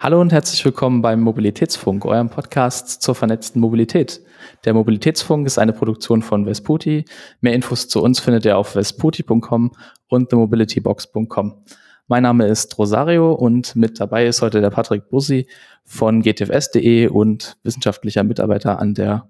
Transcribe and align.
Hallo 0.00 0.20
und 0.20 0.32
herzlich 0.32 0.64
willkommen 0.64 1.02
beim 1.02 1.20
Mobilitätsfunk, 1.22 2.04
eurem 2.04 2.30
Podcast 2.30 3.02
zur 3.02 3.16
vernetzten 3.16 3.60
Mobilität. 3.60 4.22
Der 4.64 4.72
Mobilitätsfunk 4.72 5.44
ist 5.44 5.58
eine 5.58 5.72
Produktion 5.72 6.22
von 6.22 6.46
Vesputi. 6.46 7.04
Mehr 7.40 7.52
Infos 7.52 7.88
zu 7.88 8.00
uns 8.00 8.20
findet 8.20 8.44
ihr 8.44 8.56
auf 8.56 8.76
vesputi.com 8.76 9.72
und 10.06 10.28
themobilitybox.com. 10.30 11.64
Mein 12.06 12.22
Name 12.22 12.46
ist 12.46 12.78
Rosario 12.78 13.32
und 13.32 13.74
mit 13.74 13.98
dabei 13.98 14.28
ist 14.28 14.40
heute 14.40 14.60
der 14.60 14.70
Patrick 14.70 15.10
Bussi 15.10 15.48
von 15.84 16.22
gtfs.de 16.22 17.08
und 17.08 17.56
wissenschaftlicher 17.64 18.22
Mitarbeiter 18.22 18.78
an 18.78 18.94
der 18.94 19.28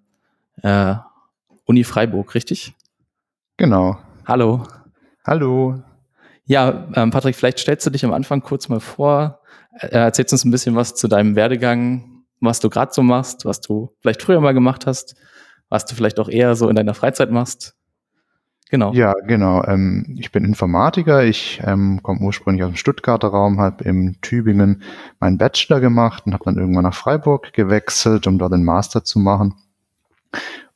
äh, 0.63 0.97
Uni 1.65 1.83
Freiburg, 1.83 2.35
richtig? 2.35 2.75
Genau. 3.57 3.97
Hallo. 4.27 4.65
Hallo. 5.25 5.83
Ja, 6.45 6.89
ähm, 6.95 7.11
Patrick, 7.11 7.37
vielleicht 7.37 7.59
stellst 7.59 7.87
du 7.87 7.91
dich 7.91 8.05
am 8.05 8.13
Anfang 8.13 8.43
kurz 8.43 8.69
mal 8.69 8.81
vor, 8.81 9.41
erzählst 9.81 10.33
uns 10.33 10.45
ein 10.45 10.51
bisschen 10.51 10.77
was 10.77 10.95
zu 10.95 11.09
deinem 11.09 11.37
Werdegang, 11.37 12.25
was 12.41 12.61
du 12.61 12.71
gerade 12.71 12.93
so 12.93 13.03
machst, 13.03 13.45
was 13.45 13.61
du 13.61 13.91
vielleicht 14.01 14.23
früher 14.23 14.41
mal 14.41 14.55
gemacht 14.55 14.87
hast, 14.87 15.17
was 15.69 15.85
du 15.85 15.95
vielleicht 15.95 16.21
auch 16.21 16.29
eher 16.29 16.55
so 16.55 16.69
in 16.69 16.77
deiner 16.77 16.95
Freizeit 16.95 17.31
machst. 17.31 17.75
Genau. 18.71 18.93
Ja, 18.93 19.15
genau. 19.27 19.65
Ähm, 19.65 20.17
ich 20.19 20.31
bin 20.31 20.45
Informatiker. 20.45 21.25
Ich 21.25 21.61
ähm, 21.65 22.03
komme 22.03 22.21
ursprünglich 22.21 22.65
aus 22.65 22.73
dem 22.73 22.77
Stuttgarter 22.77 23.29
Raum, 23.29 23.61
habe 23.61 23.85
in 23.85 24.19
Tübingen 24.21 24.83
meinen 25.21 25.39
Bachelor 25.39 25.81
gemacht 25.81 26.25
und 26.27 26.35
habe 26.35 26.45
dann 26.45 26.59
irgendwann 26.59 26.85
nach 26.85 26.95
Freiburg 26.95 27.53
gewechselt, 27.55 28.27
um 28.27 28.39
dort 28.39 28.53
den 28.53 28.65
Master 28.65 29.05
zu 29.05 29.19
machen. 29.19 29.55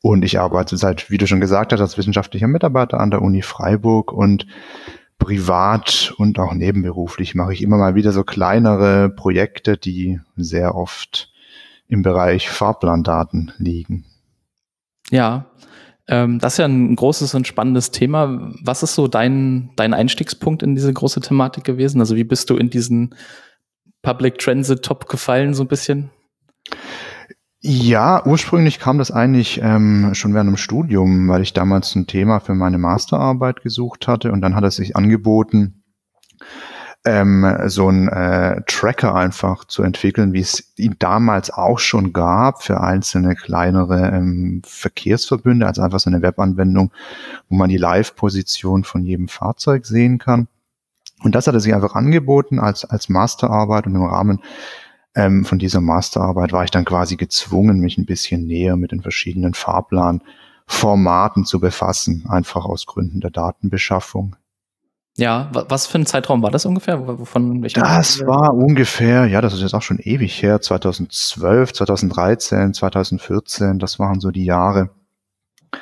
Und 0.00 0.24
ich 0.24 0.40
arbeite 0.40 0.76
seit, 0.78 1.10
wie 1.10 1.18
du 1.18 1.26
schon 1.26 1.40
gesagt 1.40 1.72
hast, 1.72 1.80
als 1.80 1.98
wissenschaftlicher 1.98 2.48
Mitarbeiter 2.48 2.98
an 2.98 3.10
der 3.10 3.20
Uni 3.20 3.42
Freiburg 3.42 4.10
und 4.12 4.46
privat 5.22 6.12
und 6.18 6.38
auch 6.38 6.52
nebenberuflich 6.52 7.34
mache 7.34 7.52
ich 7.52 7.62
immer 7.62 7.76
mal 7.78 7.94
wieder 7.94 8.12
so 8.12 8.24
kleinere 8.24 9.08
Projekte, 9.08 9.76
die 9.76 10.20
sehr 10.36 10.74
oft 10.74 11.32
im 11.88 12.02
Bereich 12.02 12.48
Fahrplandaten 12.48 13.52
liegen. 13.58 14.04
Ja, 15.10 15.46
ähm, 16.08 16.38
das 16.38 16.54
ist 16.54 16.58
ja 16.58 16.66
ein 16.66 16.96
großes 16.96 17.34
und 17.34 17.46
spannendes 17.46 17.90
Thema. 17.90 18.50
Was 18.62 18.82
ist 18.82 18.94
so 18.94 19.08
dein, 19.08 19.70
dein 19.76 19.94
Einstiegspunkt 19.94 20.62
in 20.62 20.74
diese 20.74 20.92
große 20.92 21.20
Thematik 21.20 21.64
gewesen? 21.64 22.00
Also 22.00 22.16
wie 22.16 22.24
bist 22.24 22.50
du 22.50 22.56
in 22.56 22.70
diesen 22.70 23.14
Public 24.02 24.38
Transit 24.38 24.82
Top 24.82 25.08
gefallen 25.08 25.54
so 25.54 25.62
ein 25.64 25.68
bisschen? 25.68 26.10
Ja, 27.64 28.26
ursprünglich 28.26 28.80
kam 28.80 28.98
das 28.98 29.12
eigentlich 29.12 29.60
ähm, 29.62 30.14
schon 30.14 30.34
während 30.34 30.48
dem 30.48 30.56
Studium, 30.56 31.28
weil 31.28 31.42
ich 31.42 31.52
damals 31.52 31.94
ein 31.94 32.08
Thema 32.08 32.40
für 32.40 32.56
meine 32.56 32.76
Masterarbeit 32.76 33.62
gesucht 33.62 34.08
hatte 34.08 34.32
und 34.32 34.40
dann 34.40 34.56
hat 34.56 34.64
es 34.64 34.74
sich 34.74 34.96
angeboten, 34.96 35.84
ähm, 37.04 37.46
so 37.66 37.88
ein 37.88 38.08
äh, 38.08 38.62
Tracker 38.66 39.14
einfach 39.14 39.64
zu 39.64 39.84
entwickeln, 39.84 40.32
wie 40.32 40.40
es 40.40 40.72
ihn 40.76 40.96
damals 40.98 41.50
auch 41.52 41.78
schon 41.78 42.12
gab 42.12 42.64
für 42.64 42.80
einzelne 42.80 43.36
kleinere 43.36 44.08
ähm, 44.08 44.62
Verkehrsverbünde, 44.66 45.64
also 45.64 45.82
einfach 45.82 46.00
so 46.00 46.10
eine 46.10 46.20
Webanwendung, 46.20 46.92
wo 47.48 47.54
man 47.54 47.68
die 47.68 47.76
Live-Position 47.76 48.82
von 48.82 49.04
jedem 49.04 49.28
Fahrzeug 49.28 49.86
sehen 49.86 50.18
kann. 50.18 50.48
Und 51.22 51.36
das 51.36 51.46
hat 51.46 51.54
er 51.54 51.60
sich 51.60 51.74
einfach 51.74 51.94
angeboten 51.94 52.58
als, 52.58 52.84
als 52.84 53.08
Masterarbeit 53.08 53.86
und 53.86 53.94
im 53.94 54.02
Rahmen 54.02 54.40
ähm, 55.14 55.44
von 55.44 55.58
dieser 55.58 55.80
Masterarbeit 55.80 56.52
war 56.52 56.64
ich 56.64 56.70
dann 56.70 56.84
quasi 56.84 57.16
gezwungen, 57.16 57.80
mich 57.80 57.98
ein 57.98 58.06
bisschen 58.06 58.46
näher 58.46 58.76
mit 58.76 58.92
den 58.92 59.02
verschiedenen 59.02 59.54
Fahrplanformaten 59.54 61.44
zu 61.44 61.60
befassen, 61.60 62.24
einfach 62.28 62.64
aus 62.64 62.86
Gründen 62.86 63.20
der 63.20 63.30
Datenbeschaffung. 63.30 64.36
Ja, 65.18 65.50
was 65.52 65.86
für 65.86 65.98
ein 65.98 66.06
Zeitraum 66.06 66.42
war 66.42 66.50
das 66.50 66.64
ungefähr? 66.64 66.98
Von 67.26 67.62
das 67.62 68.20
war 68.20 68.54
ungefähr, 68.54 69.26
ja, 69.26 69.42
das 69.42 69.52
ist 69.52 69.60
jetzt 69.60 69.74
auch 69.74 69.82
schon 69.82 69.98
ewig 69.98 70.42
her, 70.42 70.62
2012, 70.62 71.74
2013, 71.74 72.72
2014, 72.72 73.78
das 73.78 73.98
waren 73.98 74.20
so 74.20 74.30
die 74.30 74.46
Jahre, 74.46 74.88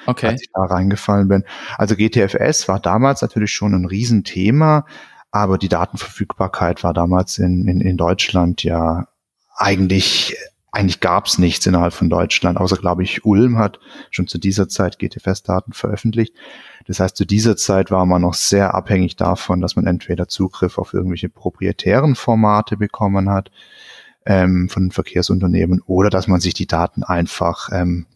okay. 0.06 0.26
als 0.26 0.42
ich 0.42 0.48
da 0.52 0.62
reingefallen 0.62 1.28
bin. 1.28 1.44
Also 1.78 1.94
GTFS 1.94 2.66
war 2.66 2.80
damals 2.80 3.22
natürlich 3.22 3.52
schon 3.52 3.72
ein 3.72 3.84
Riesenthema, 3.84 4.84
aber 5.30 5.58
die 5.58 5.68
Datenverfügbarkeit 5.68 6.82
war 6.82 6.92
damals 6.92 7.38
in, 7.38 7.68
in, 7.68 7.80
in 7.80 7.96
Deutschland 7.96 8.64
ja 8.64 9.06
eigentlich, 9.60 10.36
eigentlich 10.72 11.00
gab 11.00 11.26
es 11.26 11.38
nichts 11.38 11.66
innerhalb 11.66 11.92
von 11.92 12.08
Deutschland, 12.08 12.58
außer, 12.58 12.76
glaube 12.76 13.02
ich, 13.02 13.24
Ulm 13.24 13.58
hat 13.58 13.78
schon 14.10 14.26
zu 14.26 14.38
dieser 14.38 14.68
Zeit 14.68 14.98
GTFS-Daten 14.98 15.72
veröffentlicht. 15.72 16.34
Das 16.86 17.00
heißt, 17.00 17.16
zu 17.16 17.26
dieser 17.26 17.56
Zeit 17.56 17.90
war 17.90 18.06
man 18.06 18.22
noch 18.22 18.34
sehr 18.34 18.74
abhängig 18.74 19.16
davon, 19.16 19.60
dass 19.60 19.76
man 19.76 19.86
entweder 19.86 20.28
Zugriff 20.28 20.78
auf 20.78 20.94
irgendwelche 20.94 21.28
proprietären 21.28 22.14
Formate 22.14 22.76
bekommen 22.76 23.28
hat 23.28 23.50
ähm, 24.24 24.68
von 24.68 24.90
Verkehrsunternehmen 24.90 25.82
oder 25.84 26.08
dass 26.08 26.26
man 26.26 26.40
sich 26.40 26.54
die 26.54 26.66
Daten 26.66 27.02
einfach 27.02 27.68
ähm, 27.72 28.06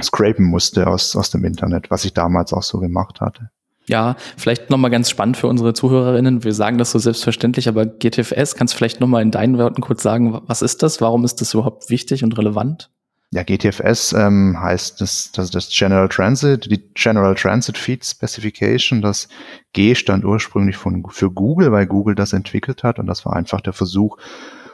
scrapen 0.00 0.44
musste 0.44 0.86
aus, 0.86 1.16
aus 1.16 1.30
dem 1.30 1.44
Internet, 1.44 1.90
was 1.90 2.04
ich 2.04 2.14
damals 2.14 2.52
auch 2.52 2.62
so 2.62 2.78
gemacht 2.78 3.20
hatte. 3.20 3.50
Ja, 3.88 4.16
vielleicht 4.36 4.68
nochmal 4.70 4.90
ganz 4.90 5.08
spannend 5.08 5.38
für 5.38 5.46
unsere 5.46 5.72
Zuhörerinnen. 5.72 6.44
Wir 6.44 6.52
sagen 6.52 6.76
das 6.76 6.92
so 6.92 6.98
selbstverständlich, 6.98 7.68
aber 7.68 7.86
GTFS, 7.86 8.54
kannst 8.54 8.74
du 8.74 8.78
vielleicht 8.78 9.00
nochmal 9.00 9.22
in 9.22 9.30
deinen 9.30 9.56
Worten 9.56 9.80
kurz 9.80 10.02
sagen, 10.02 10.40
was 10.46 10.62
ist 10.62 10.82
das? 10.82 11.00
Warum 11.00 11.24
ist 11.24 11.40
das 11.40 11.54
überhaupt 11.54 11.88
wichtig 11.88 12.22
und 12.22 12.36
relevant? 12.36 12.90
Ja, 13.30 13.42
GTFS 13.42 14.14
ähm, 14.14 14.58
heißt 14.58 15.00
das, 15.00 15.32
das, 15.32 15.50
das 15.50 15.68
General 15.70 16.08
Transit, 16.08 16.70
die 16.70 16.82
General 16.94 17.34
Transit 17.34 17.76
Feed 17.76 18.04
Specification. 18.04 19.02
Das 19.02 19.28
G 19.72 19.94
stand 19.94 20.24
ursprünglich 20.24 20.76
von, 20.76 21.04
für 21.10 21.30
Google, 21.30 21.72
weil 21.72 21.86
Google 21.86 22.14
das 22.14 22.32
entwickelt 22.32 22.82
hat. 22.84 22.98
Und 22.98 23.06
das 23.06 23.26
war 23.26 23.34
einfach 23.34 23.60
der 23.60 23.74
Versuch 23.74 24.16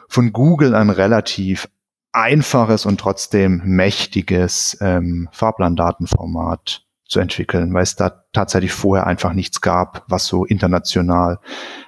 von 0.09 0.33
Google, 0.33 0.75
ein 0.75 0.91
relativ 0.91 1.69
einfaches 2.13 2.87
und 2.87 3.01
trotzdem 3.01 3.61
mächtiges 3.65 4.79
ähm, 4.81 5.29
Fahrplandatenformat 5.33 6.84
zu 7.15 7.21
entwickeln, 7.21 7.73
weil 7.73 7.85
es 7.85 7.95
da 7.95 8.25
tatsächlich 8.33 8.73
vorher 8.73 9.07
einfach 9.07 9.35
nichts 9.35 9.61
gab, 9.61 10.05
was 10.09 10.27
so 10.27 10.45
international 10.45 11.39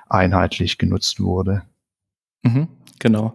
einheitlich 0.09 0.78
genutzt 0.78 1.20
wurde. 1.20 1.62
Mhm. 2.42 2.69
Genau. 2.98 3.34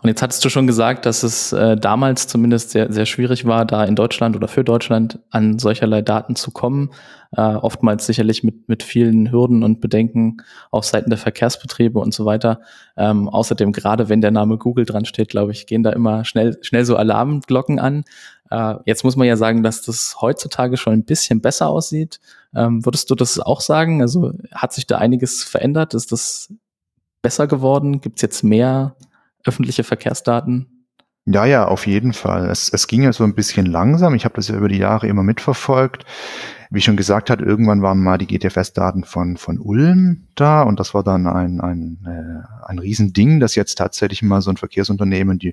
Und 0.00 0.08
jetzt 0.08 0.22
hattest 0.22 0.44
du 0.44 0.48
schon 0.48 0.66
gesagt, 0.66 1.04
dass 1.04 1.22
es 1.22 1.52
äh, 1.52 1.76
damals 1.76 2.28
zumindest 2.28 2.70
sehr, 2.70 2.90
sehr 2.90 3.04
schwierig 3.04 3.44
war, 3.44 3.66
da 3.66 3.84
in 3.84 3.94
Deutschland 3.94 4.36
oder 4.36 4.48
für 4.48 4.64
Deutschland 4.64 5.18
an 5.30 5.58
solcherlei 5.58 6.00
Daten 6.00 6.34
zu 6.34 6.50
kommen. 6.50 6.90
Äh, 7.36 7.40
oftmals 7.40 8.06
sicherlich 8.06 8.42
mit, 8.42 8.68
mit 8.68 8.82
vielen 8.82 9.30
Hürden 9.30 9.62
und 9.62 9.80
Bedenken 9.80 10.38
auf 10.70 10.84
Seiten 10.84 11.10
der 11.10 11.18
Verkehrsbetriebe 11.18 11.98
und 11.98 12.14
so 12.14 12.24
weiter. 12.24 12.60
Ähm, 12.96 13.28
außerdem, 13.28 13.72
gerade 13.72 14.08
wenn 14.08 14.22
der 14.22 14.30
Name 14.30 14.56
Google 14.56 14.86
dran 14.86 15.04
steht, 15.04 15.28
glaube 15.28 15.52
ich, 15.52 15.66
gehen 15.66 15.82
da 15.82 15.90
immer 15.90 16.24
schnell, 16.24 16.58
schnell 16.62 16.84
so 16.84 16.96
Alarmglocken 16.96 17.78
an. 17.78 18.04
Äh, 18.50 18.74
jetzt 18.86 19.04
muss 19.04 19.16
man 19.16 19.26
ja 19.26 19.36
sagen, 19.36 19.62
dass 19.62 19.82
das 19.82 20.20
heutzutage 20.20 20.76
schon 20.78 20.94
ein 20.94 21.04
bisschen 21.04 21.40
besser 21.40 21.68
aussieht. 21.68 22.18
Ähm, 22.54 22.84
würdest 22.84 23.10
du 23.10 23.14
das 23.14 23.38
auch 23.38 23.60
sagen? 23.60 24.00
Also 24.00 24.32
hat 24.52 24.72
sich 24.72 24.86
da 24.86 24.98
einiges 24.98 25.42
verändert? 25.42 25.94
Ist 25.94 26.12
das 26.12 26.52
besser 27.22 27.46
geworden? 27.46 28.00
Gibt 28.00 28.18
es 28.18 28.22
jetzt 28.22 28.42
mehr 28.42 28.96
öffentliche 29.44 29.84
Verkehrsdaten? 29.84 30.82
Ja, 31.24 31.44
ja, 31.44 31.68
auf 31.68 31.86
jeden 31.86 32.14
Fall. 32.14 32.50
Es, 32.50 32.68
es 32.68 32.88
ging 32.88 33.04
ja 33.04 33.12
so 33.12 33.22
ein 33.22 33.36
bisschen 33.36 33.66
langsam. 33.66 34.14
Ich 34.16 34.24
habe 34.24 34.34
das 34.34 34.48
ja 34.48 34.56
über 34.56 34.68
die 34.68 34.78
Jahre 34.78 35.06
immer 35.06 35.22
mitverfolgt. 35.22 36.04
Wie 36.70 36.80
schon 36.80 36.96
gesagt 36.96 37.30
hat, 37.30 37.40
irgendwann 37.40 37.80
waren 37.80 38.02
mal 38.02 38.18
die 38.18 38.26
GTFS-Daten 38.26 39.04
von, 39.04 39.36
von 39.36 39.60
Ulm 39.60 40.26
da 40.34 40.62
und 40.62 40.80
das 40.80 40.94
war 40.94 41.04
dann 41.04 41.28
ein, 41.28 41.60
ein, 41.60 41.98
äh, 42.06 42.66
ein 42.66 42.78
Riesending, 42.80 43.38
dass 43.38 43.54
jetzt 43.54 43.76
tatsächlich 43.76 44.22
mal 44.22 44.40
so 44.42 44.50
ein 44.50 44.56
Verkehrsunternehmen 44.56 45.38
die 45.38 45.52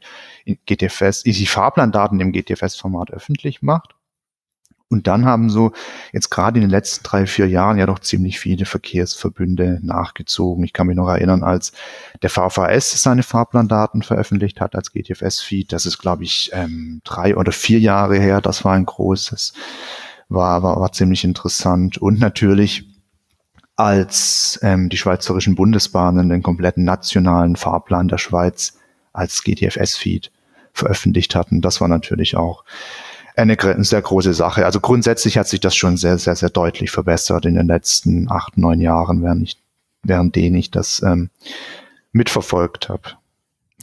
GTFS, 0.66 1.24
die 1.24 1.46
Fahrplandaten 1.46 2.19
im 2.19 2.31
GTFS-Format 2.31 3.12
öffentlich 3.12 3.62
macht. 3.62 3.96
Und 4.91 5.05
dann 5.05 5.25
haben 5.25 5.51
so 5.51 5.72
jetzt 6.13 6.31
gerade 6.31 6.57
in 6.57 6.61
den 6.61 6.72
letzten 6.72 7.03
drei, 7.03 7.27
vier 7.27 7.47
Jahren 7.47 7.77
ja 7.77 7.85
doch 7.85 8.00
ziemlich 8.00 8.39
viele 8.39 8.66
Verkehrsverbünde 8.66 9.79
nachgezogen. 9.83 10.63
Ich 10.63 10.73
kann 10.73 10.88
mich 10.88 10.95
noch 10.95 11.07
erinnern, 11.07 11.44
als 11.44 11.73
der 12.23 12.31
VVS 12.31 13.03
seine 13.03 13.22
Fahrplandaten 13.22 14.01
veröffentlicht 14.01 14.59
hat 14.59 14.74
als 14.74 14.91
GTFS-Feed. 14.91 15.71
Das 15.71 15.86
ist, 15.86 16.00
glaube 16.00 16.24
ich, 16.24 16.50
ähm, 16.53 17.01
drei 17.03 17.38
oder 17.38 17.51
vier 17.51 17.80
Jahre 17.80 18.18
her. 18.18 18.41
Das 18.41 18.65
war 18.65 18.74
ein 18.74 18.86
großes, 18.86 19.53
war, 20.27 20.63
war, 20.63 20.80
war 20.80 20.91
ziemlich 20.91 21.24
interessant. 21.24 22.00
Und 22.00 22.19
natürlich 22.19 22.89
als 23.75 24.59
ähm, 24.63 24.89
die 24.89 24.97
schweizerischen 24.97 25.53
Bundesbahnen 25.53 26.30
den 26.30 26.41
kompletten 26.41 26.83
nationalen 26.83 27.56
Fahrplan 27.56 28.07
der 28.07 28.18
Schweiz 28.18 28.77
als 29.13 29.44
GTFS-Feed 29.44 30.31
veröffentlicht 30.74 31.36
hatten. 31.36 31.62
Das 31.62 31.80
war 31.80 31.88
natürlich 31.88 32.36
auch 32.36 32.63
eine, 33.35 33.57
sehr 33.83 34.01
große 34.01 34.33
Sache. 34.33 34.65
Also 34.65 34.79
grundsätzlich 34.79 35.37
hat 35.37 35.47
sich 35.47 35.59
das 35.59 35.75
schon 35.75 35.97
sehr, 35.97 36.17
sehr, 36.17 36.35
sehr 36.35 36.49
deutlich 36.49 36.91
verbessert 36.91 37.45
in 37.45 37.55
den 37.55 37.67
letzten 37.67 38.29
acht, 38.31 38.57
neun 38.57 38.81
Jahren, 38.81 39.23
während, 39.23 39.43
ich, 39.43 39.61
während 40.03 40.35
denen 40.35 40.55
ich 40.55 40.71
das 40.71 41.01
ähm, 41.01 41.29
mitverfolgt 42.11 42.89
habe. 42.89 43.03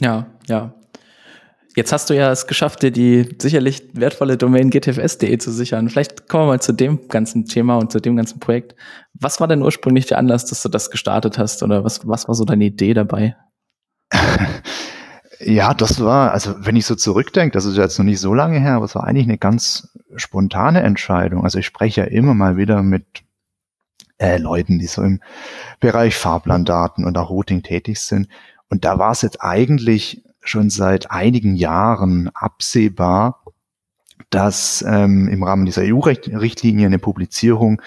Ja, 0.01 0.27
ja. 0.47 0.75
Jetzt 1.77 1.93
hast 1.93 2.09
du 2.09 2.15
ja 2.15 2.33
es 2.33 2.47
geschafft, 2.47 2.83
dir 2.83 2.91
die 2.91 3.37
sicherlich 3.39 3.83
wertvolle 3.93 4.39
Domain 4.39 4.71
gtfs.de 4.71 5.37
zu 5.37 5.53
sichern. 5.53 5.91
Vielleicht 5.91 6.27
kommen 6.27 6.45
wir 6.45 6.53
mal 6.53 6.61
zu 6.61 6.73
dem 6.73 7.09
ganzen 7.09 7.45
Thema 7.45 7.77
und 7.77 7.93
zu 7.93 8.01
dem 8.01 8.17
ganzen 8.17 8.41
Projekt. 8.41 8.75
Was 9.13 9.41
war 9.41 9.49
denn 9.49 9.63
ursprünglich 9.63 10.07
der 10.07 10.17
Anlass, 10.17 10.47
dass 10.47 10.63
du 10.63 10.71
das 10.71 10.91
gestartet 10.91 11.37
hast? 11.37 11.63
Oder 11.63 11.85
was, 11.85 12.07
was 12.09 12.29
war 12.29 12.35
so 12.35 12.47
deine 12.47 12.65
Idee 12.65 12.95
dabei? 12.95 13.37
Ja, 15.41 15.75
das 15.75 16.01
war, 16.01 16.33
also 16.33 16.55
wenn 16.59 16.77
ich 16.77 16.87
so 16.87 16.95
zurückdenke, 16.95 17.53
das 17.53 17.65
ist 17.65 17.77
jetzt 17.77 17.99
noch 17.99 18.05
nicht 18.05 18.21
so 18.21 18.33
lange 18.33 18.59
her, 18.59 18.75
aber 18.75 18.87
es 18.87 18.95
war 18.95 19.05
eigentlich 19.05 19.27
eine 19.27 19.39
ganz 19.39 19.89
spontane 20.17 20.83
Entscheidung. 20.83 21.45
Also 21.45 21.59
ich 21.59 21.67
spreche 21.67 22.03
ja 22.03 22.07
immer 22.07 22.35
mal 22.35 22.57
wieder 22.57 22.83
mit 22.83 23.23
äh, 24.19 24.39
Leuten, 24.39 24.79
die 24.79 24.87
so 24.87 25.03
im 25.03 25.21
Bereich 25.81 26.17
Fahrplandaten 26.17 27.05
und 27.05 27.19
auch 27.19 27.31
Routing 27.31 27.63
tätig 27.63 28.01
sind. 28.01 28.29
Und 28.69 28.85
da 28.85 28.99
war 28.99 29.13
es 29.13 29.23
jetzt 29.23 29.43
eigentlich 29.43 30.23
schon 30.41 30.71
seit 30.71 31.11
einigen 31.11 31.55
Jahren 31.55 32.31
absehbar, 32.35 33.43
dass 34.31 34.85
ähm, 34.87 35.29
im 35.29 35.43
Rahmen 35.43 35.67
dieser 35.67 35.83
EU-Richtlinie 35.83 36.87
eine 36.87 36.99
Publizierung 36.99 37.83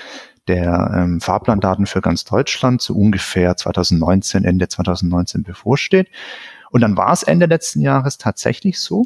der 0.47 0.91
ähm, 0.95 1.21
Fahrplandaten 1.21 1.85
für 1.85 2.01
ganz 2.01 2.25
Deutschland 2.25 2.81
zu 2.81 2.97
ungefähr 2.97 3.55
2019, 3.55 4.45
Ende 4.45 4.67
2019 4.67 5.43
bevorsteht. 5.43 6.09
Und 6.71 6.81
dann 6.81 6.97
war 6.97 7.11
es 7.11 7.23
Ende 7.23 7.45
letzten 7.45 7.81
Jahres 7.81 8.17
tatsächlich 8.17 8.79
so. 8.79 9.05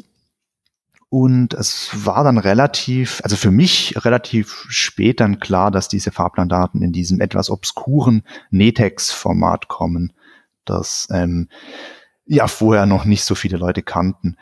Und 1.08 1.54
es 1.54 1.90
war 1.92 2.24
dann 2.24 2.38
relativ, 2.38 3.20
also 3.22 3.36
für 3.36 3.52
mich 3.52 3.94
relativ 4.04 4.66
spät 4.68 5.20
dann 5.20 5.38
klar, 5.38 5.70
dass 5.70 5.88
diese 5.88 6.10
Fahrplandaten 6.10 6.82
in 6.82 6.92
diesem 6.92 7.20
etwas 7.20 7.50
obskuren 7.50 8.24
Netex-Format 8.50 9.68
kommen, 9.68 10.12
das 10.64 11.06
ähm, 11.12 11.48
ja 12.26 12.48
vorher 12.48 12.86
noch 12.86 13.04
nicht 13.04 13.24
so 13.24 13.36
viele 13.36 13.58
Leute 13.58 13.82
kannten. 13.82 14.36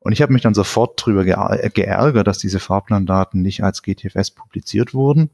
Und 0.00 0.12
ich 0.12 0.22
habe 0.22 0.32
mich 0.32 0.42
dann 0.42 0.54
sofort 0.54 1.04
drüber 1.04 1.24
geärgert, 1.24 2.26
dass 2.26 2.38
diese 2.38 2.60
Fahrplandaten 2.60 3.42
nicht 3.42 3.62
als 3.62 3.82
GTFS 3.82 4.32
publiziert 4.32 4.94
wurden. 4.94 5.30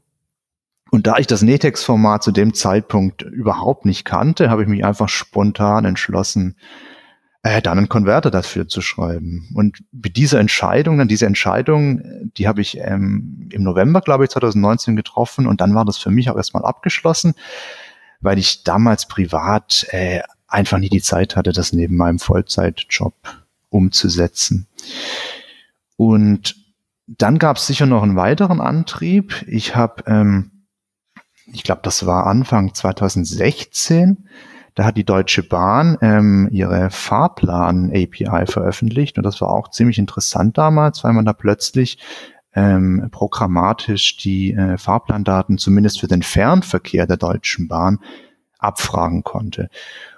Und 0.91 1.07
da 1.07 1.17
ich 1.17 1.25
das 1.25 1.41
Netex-Format 1.41 2.21
zu 2.23 2.31
dem 2.31 2.53
Zeitpunkt 2.53 3.23
überhaupt 3.23 3.85
nicht 3.85 4.05
kannte, 4.05 4.51
habe 4.51 4.61
ich 4.61 4.67
mich 4.67 4.85
einfach 4.85 5.09
spontan 5.09 5.85
entschlossen, 5.85 6.55
äh, 7.43 7.61
dann 7.61 7.77
einen 7.77 7.89
Konverter 7.89 8.31
dafür 8.31 8.67
zu 8.69 8.81
schreiben. 8.81 9.49
Und 9.53 9.83
mit 9.91 10.15
dieser 10.15 10.39
Entscheidung, 10.39 10.97
dann 10.97 11.09
diese 11.09 11.25
Entscheidung, 11.25 12.31
die 12.37 12.47
habe 12.47 12.61
ich 12.61 12.77
ähm, 12.79 13.49
im 13.51 13.63
November, 13.63 13.99
glaube 13.99 14.23
ich, 14.23 14.29
2019 14.31 14.95
getroffen 14.95 15.45
und 15.45 15.59
dann 15.59 15.75
war 15.75 15.83
das 15.83 15.97
für 15.97 16.09
mich 16.09 16.29
auch 16.29 16.37
erstmal 16.37 16.63
abgeschlossen, 16.63 17.35
weil 18.21 18.39
ich 18.39 18.63
damals 18.63 19.07
privat 19.09 19.85
äh, 19.89 20.21
einfach 20.47 20.77
nie 20.77 20.89
die 20.89 21.01
Zeit 21.01 21.35
hatte, 21.35 21.51
das 21.51 21.73
neben 21.73 21.97
meinem 21.97 22.19
Vollzeitjob 22.19 23.13
umzusetzen. 23.69 24.67
Und 25.97 26.55
dann 27.07 27.39
gab 27.39 27.57
es 27.57 27.67
sicher 27.67 27.85
noch 27.85 28.03
einen 28.03 28.15
weiteren 28.15 28.61
Antrieb. 28.61 29.43
Ich 29.47 29.75
habe, 29.75 30.03
ähm, 30.07 30.51
ich 31.51 31.63
glaube, 31.63 31.81
das 31.83 32.05
war 32.05 32.25
Anfang 32.25 32.73
2016, 32.73 34.29
da 34.75 34.85
hat 34.85 34.97
die 34.97 35.05
Deutsche 35.05 35.43
Bahn 35.43 35.97
ähm, 36.01 36.49
ihre 36.51 36.89
Fahrplan-API 36.89 38.45
veröffentlicht 38.47 39.17
und 39.17 39.23
das 39.23 39.39
war 39.41 39.49
auch 39.49 39.69
ziemlich 39.69 39.99
interessant 39.99 40.57
damals, 40.57 41.03
weil 41.03 41.13
man 41.13 41.25
da 41.25 41.33
plötzlich 41.33 41.99
ähm, 42.55 43.07
programmatisch 43.11 44.17
die 44.17 44.53
äh, 44.53 44.77
Fahrplandaten 44.77 45.57
zumindest 45.57 45.99
für 45.99 46.07
den 46.07 46.23
Fernverkehr 46.23 47.07
der 47.07 47.17
Deutschen 47.17 47.67
Bahn 47.67 47.99
abfragen 48.59 49.23
konnte. 49.23 49.69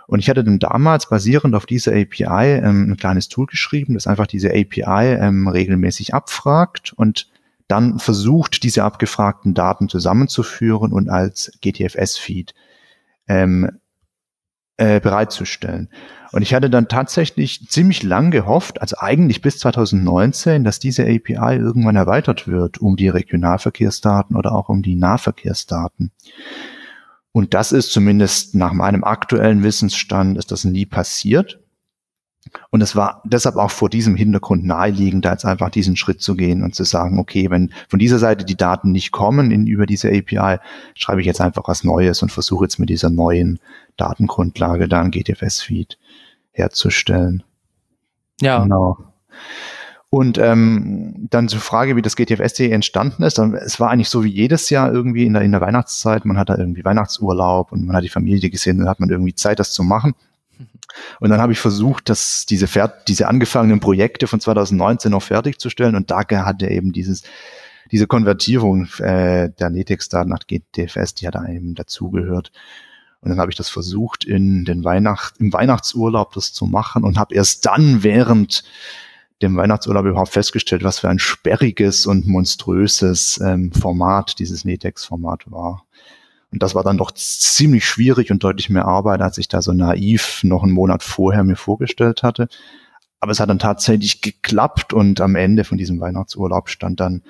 Und 0.08 0.20
ich 0.20 0.30
hatte 0.30 0.44
dann 0.44 0.60
damals 0.60 1.10
basierend 1.10 1.56
auf 1.56 1.66
dieser 1.66 1.94
API 1.94 2.60
ähm, 2.64 2.92
ein 2.92 2.98
kleines 2.98 3.28
Tool 3.28 3.48
geschrieben, 3.48 3.96
das 3.96 4.08
einfach 4.08 4.28
diese 4.28 4.50
API 4.50 5.18
ähm, 5.20 5.48
regelmäßig 5.48 6.14
abfragt 6.14 6.94
und 6.96 7.28
dann 7.68 7.98
versucht, 7.98 8.62
diese 8.64 8.84
abgefragten 8.84 9.56
Daten 9.56 9.90
zusammenzuführen 9.90 10.92
und 10.92 11.10
als 11.10 11.52
GTFS-Feed 11.62 12.54
ähm, 13.28 13.80
äh, 14.78 15.00
bereitzustellen. 15.00 15.90
Und 16.32 16.42
ich 16.42 16.54
hatte 16.54 16.70
dann 16.70 16.88
tatsächlich 16.90 17.70
ziemlich 17.70 18.04
lang 18.04 18.30
gehofft, 18.30 18.82
also 18.82 18.98
eigentlich 19.00 19.42
bis 19.42 19.60
2019, 19.60 20.64
dass 20.64 20.80
diese 20.80 21.04
API 21.04 21.56
irgendwann 21.56 21.96
erweitert 21.96 22.48
wird 22.48 22.80
um 22.80 22.98
die 22.98 23.08
Regionalverkehrsdaten 23.08 24.36
oder 24.36 24.54
auch 24.54 24.68
um 24.68 24.82
die 24.82 24.96
Nahverkehrsdaten. 24.96 26.12
Und 27.32 27.54
das 27.54 27.72
ist 27.72 27.92
zumindest 27.92 28.56
nach 28.56 28.74
meinem 28.74 29.04
aktuellen 29.04 29.64
Wissensstand, 29.64 30.38
ist 30.38 30.52
das 30.52 30.64
nie 30.64 30.86
passiert. 30.86 31.60
Und 32.70 32.82
es 32.82 32.96
war 32.96 33.22
deshalb 33.26 33.56
auch 33.56 33.72
vor 33.72 33.90
diesem 33.90 34.16
Hintergrund 34.16 34.66
naheliegend, 34.66 35.26
da 35.26 35.32
jetzt 35.32 35.46
einfach 35.46 35.70
diesen 35.70 35.96
Schritt 35.96 36.22
zu 36.22 36.36
gehen 36.36 36.64
und 36.64 36.76
zu 36.76 36.84
sagen, 36.84 37.20
okay, 37.20 37.50
wenn 37.50 37.72
von 37.90 38.00
dieser 38.00 38.20
Seite 38.20 38.46
die 38.46 38.58
Daten 38.58 38.92
nicht 38.92 39.12
kommen 39.12 39.52
in, 39.52 39.68
über 39.68 39.86
diese 39.86 40.10
API, 40.10 40.58
schreibe 40.94 41.22
ich 41.22 41.28
jetzt 41.28 41.42
einfach 41.42 41.68
was 41.68 41.84
Neues 41.84 42.22
und 42.22 42.32
versuche 42.32 42.66
jetzt 42.66 42.80
mit 42.80 42.90
dieser 42.90 43.10
neuen 43.10 43.60
Datengrundlage 43.98 44.88
da 44.88 45.02
ein 45.02 45.12
GTFS-Feed 45.12 45.98
herzustellen. 46.52 47.44
Ja. 48.42 48.64
Genau. 48.64 48.98
Und 50.10 50.38
ähm, 50.38 51.28
dann 51.30 51.50
zur 51.50 51.60
Frage, 51.60 51.98
wie 51.98 52.02
das 52.02 52.16
GTFS.de 52.16 52.70
entstanden 52.70 53.24
ist. 53.24 53.38
Es 53.38 53.80
war 53.82 53.90
eigentlich 53.90 54.08
so 54.08 54.24
wie 54.24 54.30
jedes 54.30 54.70
Jahr 54.70 54.92
irgendwie 54.92 55.26
in 55.26 55.34
der, 55.34 55.42
in 55.42 55.52
der 55.52 55.60
Weihnachtszeit. 55.60 56.24
Man 56.24 56.38
hat 56.38 56.50
da 56.50 56.58
irgendwie 56.58 56.86
Weihnachtsurlaub 56.86 57.74
und 57.74 57.86
man 57.86 57.98
hat 57.98 58.04
die 58.04 58.10
Familie 58.10 58.50
gesehen 58.50 58.82
und 58.82 58.88
hat 58.88 59.02
man 59.02 59.10
irgendwie 59.10 59.36
Zeit, 59.36 59.60
das 59.60 59.74
zu 59.74 59.84
machen. 59.84 60.16
Und 61.20 61.30
dann 61.30 61.42
habe 61.42 61.54
ich 61.54 61.60
versucht, 61.60 62.10
dass 62.10 62.46
diese, 62.46 62.68
diese 63.08 63.28
angefangenen 63.28 63.80
Projekte 63.80 64.28
von 64.28 64.40
2019 64.40 65.12
noch 65.12 65.24
fertigzustellen. 65.24 65.96
Und 65.96 66.12
da 66.12 66.24
hat 66.28 66.62
er 66.62 66.72
eben 66.72 66.94
dieses, 66.94 67.24
diese 67.92 68.08
Konvertierung 68.08 68.88
äh, 69.00 69.50
der 69.50 69.70
Netex-Daten 69.70 70.30
nach 70.30 70.48
GTFS, 70.48 71.16
die 71.16 71.28
hat 71.28 71.36
eben 71.36 71.76
dazugehört. 71.76 72.52
Und 73.22 73.30
dann 73.30 73.40
habe 73.40 73.52
ich 73.52 73.58
das 73.58 73.70
versucht, 73.70 74.24
in 74.24 74.66
den 74.66 74.84
Weihnacht, 74.84 75.38
im 75.40 75.52
Weihnachtsurlaub 75.52 76.34
das 76.34 76.54
zu 76.54 76.66
machen 76.66 77.04
und 77.04 77.18
habe 77.18 77.34
erst 77.34 77.66
dann 77.66 78.04
während 78.04 78.64
dem 79.42 79.58
Weihnachtsurlaub 79.58 80.06
überhaupt 80.06 80.32
festgestellt, 80.32 80.84
was 80.84 81.00
für 81.00 81.10
ein 81.10 81.20
sperriges 81.20 82.06
und 82.06 82.28
monströses 82.28 83.40
ähm, 83.44 83.72
Format 83.72 84.40
dieses 84.40 84.64
Netex-Format 84.64 85.52
war. 85.52 85.86
Und 86.52 86.64
das 86.64 86.76
war 86.76 86.84
dann 86.84 86.98
doch 86.98 87.12
ziemlich 87.12 87.86
schwierig 87.86 88.32
und 88.32 88.44
deutlich 88.44 88.70
mehr 88.70 88.86
Arbeit, 88.86 89.22
als 89.22 89.38
ich 89.38 89.48
da 89.48 89.62
so 89.62 89.74
naiv 89.74 90.42
noch 90.44 90.64
einen 90.64 90.72
Monat 90.72 91.04
vorher 91.04 91.44
mir 91.44 91.56
vorgestellt 91.56 92.24
hatte. 92.24 92.48
Aber 93.20 93.32
es 93.32 93.40
hat 93.40 93.50
dann 93.50 93.60
tatsächlich 93.60 94.22
geklappt 94.22 94.94
und 94.94 95.20
am 95.22 95.36
Ende 95.36 95.64
von 95.64 95.78
diesem 95.78 96.00
Weihnachtsurlaub 96.00 96.70
stand 96.70 97.00
dann 97.00 97.24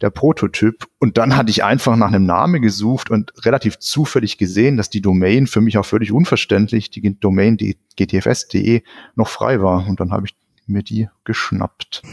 der 0.00 0.10
Prototyp. 0.10 0.86
Und 0.98 1.18
dann 1.18 1.36
hatte 1.36 1.50
ich 1.50 1.64
einfach 1.64 1.96
nach 1.96 2.08
einem 2.08 2.26
Namen 2.26 2.62
gesucht 2.62 3.10
und 3.10 3.32
relativ 3.44 3.78
zufällig 3.78 4.38
gesehen, 4.38 4.76
dass 4.76 4.90
die 4.90 5.00
Domain 5.00 5.46
für 5.46 5.60
mich 5.60 5.78
auch 5.78 5.86
völlig 5.86 6.12
unverständlich, 6.12 6.90
die 6.90 7.18
Domain 7.18 7.56
die 7.56 7.78
gtfs.de 7.96 8.82
noch 9.16 9.28
frei 9.28 9.60
war. 9.60 9.86
Und 9.88 10.00
dann 10.00 10.12
habe 10.12 10.26
ich 10.26 10.36
mir 10.66 10.82
die 10.82 11.08
geschnappt. 11.24 12.02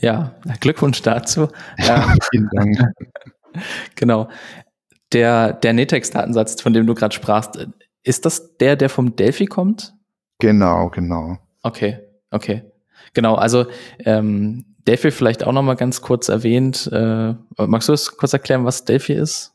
Ja, 0.00 0.34
Glückwunsch 0.60 1.02
dazu. 1.02 1.48
Ja, 1.76 2.14
vielen 2.30 2.48
Dank. 2.52 2.78
genau. 3.96 4.30
Der, 5.12 5.52
der 5.52 5.72
Netex-Datensatz, 5.72 6.60
von 6.60 6.72
dem 6.72 6.86
du 6.86 6.94
gerade 6.94 7.14
sprachst, 7.14 7.66
ist 8.02 8.26
das 8.26 8.56
der, 8.58 8.76
der 8.76 8.88
vom 8.88 9.16
Delphi 9.16 9.46
kommt? 9.46 9.94
Genau, 10.38 10.90
genau. 10.90 11.38
Okay, 11.62 11.98
okay. 12.30 12.62
Genau, 13.14 13.34
also 13.34 13.66
ähm, 14.04 14.64
Delphi 14.86 15.10
vielleicht 15.10 15.44
auch 15.44 15.52
noch 15.52 15.62
mal 15.62 15.74
ganz 15.74 16.02
kurz 16.02 16.28
erwähnt. 16.28 16.88
Äh, 16.92 17.34
magst 17.56 17.88
du 17.88 17.92
es 17.92 18.16
kurz 18.16 18.32
erklären, 18.32 18.64
was 18.64 18.84
Delphi 18.84 19.14
ist? 19.14 19.54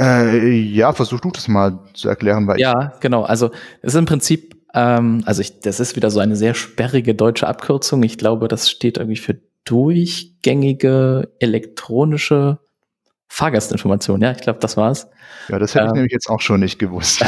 Äh, 0.00 0.48
ja, 0.48 0.92
versuch 0.92 1.20
du 1.20 1.30
das 1.30 1.48
mal 1.48 1.78
zu 1.94 2.08
erklären, 2.08 2.46
weil 2.46 2.60
ja, 2.60 2.92
genau. 3.00 3.22
Also 3.22 3.50
es 3.82 3.94
ist 3.94 3.98
im 3.98 4.04
Prinzip 4.04 4.58
ähm, 4.74 5.22
also 5.24 5.40
ich, 5.40 5.60
das 5.60 5.80
ist 5.80 5.96
wieder 5.96 6.10
so 6.10 6.20
eine 6.20 6.36
sehr 6.36 6.54
sperrige 6.54 7.14
deutsche 7.14 7.46
Abkürzung. 7.48 8.02
Ich 8.02 8.18
glaube, 8.18 8.48
das 8.48 8.70
steht 8.70 8.98
irgendwie 8.98 9.16
für 9.16 9.40
durchgängige 9.64 11.32
elektronische 11.40 12.58
Fahrgastinformation. 13.28 14.22
Ja, 14.22 14.32
ich 14.32 14.40
glaube, 14.40 14.58
das 14.58 14.76
war's. 14.76 15.08
Ja, 15.48 15.58
das 15.58 15.74
hätte 15.74 15.84
ich 15.84 15.90
ähm, 15.90 15.94
nämlich 15.96 16.12
jetzt 16.12 16.28
auch 16.28 16.40
schon 16.40 16.60
nicht 16.60 16.78
gewusst. 16.78 17.24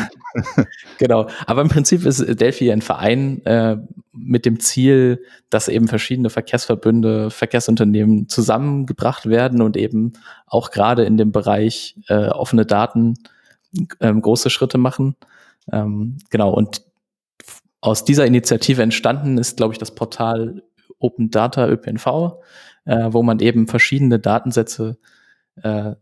genau. 0.98 1.28
Aber 1.46 1.62
im 1.62 1.68
Prinzip 1.68 2.04
ist 2.04 2.40
Delphi 2.40 2.70
ein 2.70 2.82
Verein 2.82 3.44
äh, 3.46 3.76
mit 4.12 4.44
dem 4.44 4.60
Ziel, 4.60 5.24
dass 5.50 5.68
eben 5.68 5.88
verschiedene 5.88 6.30
Verkehrsverbünde, 6.30 7.30
Verkehrsunternehmen 7.30 8.28
zusammengebracht 8.28 9.26
werden 9.26 9.62
und 9.62 9.76
eben 9.76 10.12
auch 10.46 10.70
gerade 10.70 11.04
in 11.04 11.16
dem 11.16 11.32
Bereich 11.32 11.96
äh, 12.08 12.28
offene 12.28 12.66
Daten 12.66 13.14
äh, 14.00 14.12
große 14.12 14.50
Schritte 14.50 14.78
machen. 14.78 15.16
Ähm, 15.72 16.18
genau, 16.30 16.50
und 16.50 16.82
aus 17.80 18.04
dieser 18.04 18.26
Initiative 18.26 18.82
entstanden 18.82 19.38
ist, 19.38 19.56
glaube 19.56 19.72
ich, 19.72 19.78
das 19.78 19.94
Portal 19.94 20.62
Open 20.98 21.30
Data 21.30 21.68
ÖPNV, 21.68 22.06
äh, 22.84 23.08
wo 23.12 23.22
man 23.22 23.38
eben 23.38 23.68
verschiedene 23.68 24.18
Datensätze 24.18 24.98
äh, 25.62 25.94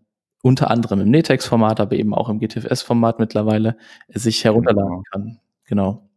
unter 0.43 0.71
anderem 0.71 1.01
im 1.01 1.11
NETEX-Format, 1.11 1.81
aber 1.81 1.97
eben 1.97 2.15
auch 2.15 2.29
im 2.29 2.39
GTFS-Format 2.39 3.19
mittlerweile 3.19 3.77
äh, 4.09 4.19
sich 4.19 4.45
herunterladen 4.45 4.91
genau. 4.91 5.03
kann. 5.11 5.41
Genau. 5.65 6.09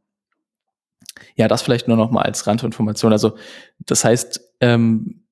Ja, 1.35 1.47
das 1.47 1.61
vielleicht 1.61 1.87
nur 1.87 1.97
noch 1.97 2.11
mal 2.11 2.21
als 2.21 2.45
Randinformation. 2.45 3.11
Also 3.11 3.37
das 3.79 4.05
heißt, 4.05 4.41
ähm, 4.61 5.23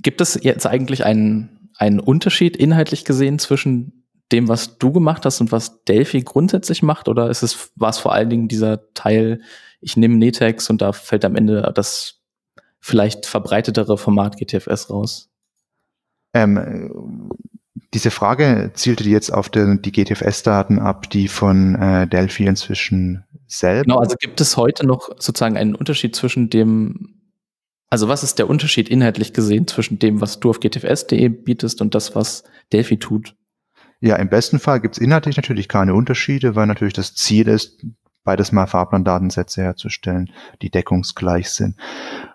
gibt 0.00 0.20
es 0.20 0.38
jetzt 0.42 0.66
eigentlich 0.66 1.04
einen, 1.04 1.70
einen 1.76 2.00
Unterschied 2.00 2.56
inhaltlich 2.56 3.04
gesehen 3.04 3.38
zwischen 3.38 4.04
dem, 4.30 4.48
was 4.48 4.78
du 4.78 4.92
gemacht 4.92 5.24
hast 5.24 5.40
und 5.40 5.52
was 5.52 5.84
Delphi 5.84 6.22
grundsätzlich 6.22 6.82
macht? 6.82 7.08
Oder 7.08 7.30
ist 7.30 7.42
es, 7.42 7.72
war 7.76 7.90
es 7.90 7.98
vor 7.98 8.12
allen 8.12 8.30
Dingen 8.30 8.48
dieser 8.48 8.92
Teil, 8.92 9.40
ich 9.80 9.96
nehme 9.96 10.16
Netex 10.16 10.68
und 10.70 10.82
da 10.82 10.92
fällt 10.92 11.24
am 11.24 11.36
Ende 11.36 11.72
das 11.74 12.20
vielleicht 12.80 13.26
verbreitetere 13.26 13.96
Format 13.96 14.36
GTFS 14.36 14.90
raus? 14.90 15.27
Ähm, 16.34 17.30
diese 17.94 18.10
Frage 18.10 18.72
zielte 18.74 19.08
jetzt 19.08 19.32
auf 19.32 19.48
den, 19.48 19.80
die 19.82 19.92
GTFS-Daten 19.92 20.78
ab, 20.78 21.08
die 21.10 21.28
von 21.28 21.74
äh, 21.74 22.06
Delphi 22.06 22.46
inzwischen 22.46 23.24
selbst. 23.46 23.86
Genau, 23.86 23.98
also 23.98 24.16
gibt 24.16 24.40
es 24.40 24.56
heute 24.56 24.86
noch 24.86 25.08
sozusagen 25.18 25.56
einen 25.56 25.74
Unterschied 25.74 26.14
zwischen 26.14 26.50
dem, 26.50 27.22
also 27.88 28.08
was 28.08 28.22
ist 28.22 28.38
der 28.38 28.50
Unterschied 28.50 28.88
inhaltlich 28.88 29.32
gesehen 29.32 29.66
zwischen 29.66 29.98
dem, 29.98 30.20
was 30.20 30.38
du 30.40 30.50
auf 30.50 30.60
gtfs.de 30.60 31.28
bietest 31.28 31.80
und 31.80 31.94
das, 31.94 32.14
was 32.14 32.44
Delphi 32.72 32.98
tut? 32.98 33.34
Ja, 34.00 34.16
im 34.16 34.28
besten 34.28 34.58
Fall 34.58 34.80
gibt 34.80 34.96
es 34.96 35.02
inhaltlich 35.02 35.36
natürlich 35.36 35.68
keine 35.68 35.94
Unterschiede, 35.94 36.54
weil 36.54 36.66
natürlich 36.66 36.94
das 36.94 37.14
Ziel 37.14 37.48
ist, 37.48 37.84
beides 38.28 38.52
mal 38.52 38.66
Fahrplandatensätze 38.66 39.62
herzustellen, 39.62 40.30
die 40.60 40.68
deckungsgleich 40.68 41.48
sind. 41.48 41.76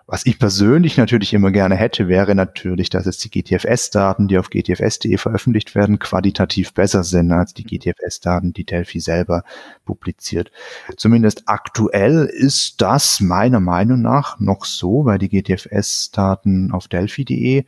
Was 0.08 0.26
ich 0.26 0.40
persönlich 0.40 0.96
natürlich 0.96 1.32
immer 1.32 1.52
gerne 1.52 1.76
hätte, 1.76 2.08
wäre 2.08 2.34
natürlich, 2.34 2.90
dass 2.90 3.06
jetzt 3.06 3.24
die 3.24 3.30
GTFS-Daten, 3.30 4.26
die 4.26 4.36
auf 4.36 4.50
gtfs.de 4.50 5.16
veröffentlicht 5.18 5.76
werden, 5.76 6.00
qualitativ 6.00 6.74
besser 6.74 7.04
sind 7.04 7.30
als 7.30 7.54
die 7.54 7.62
GTFS-Daten, 7.62 8.52
die 8.52 8.64
Delphi 8.64 8.98
selber 8.98 9.44
publiziert. 9.84 10.50
Zumindest 10.96 11.44
aktuell 11.46 12.24
ist 12.24 12.82
das 12.82 13.20
meiner 13.20 13.60
Meinung 13.60 14.02
nach 14.02 14.40
noch 14.40 14.64
so, 14.64 15.04
weil 15.04 15.18
die 15.18 15.28
GTFS-Daten 15.28 16.72
auf 16.72 16.88
delphi.de 16.88 17.66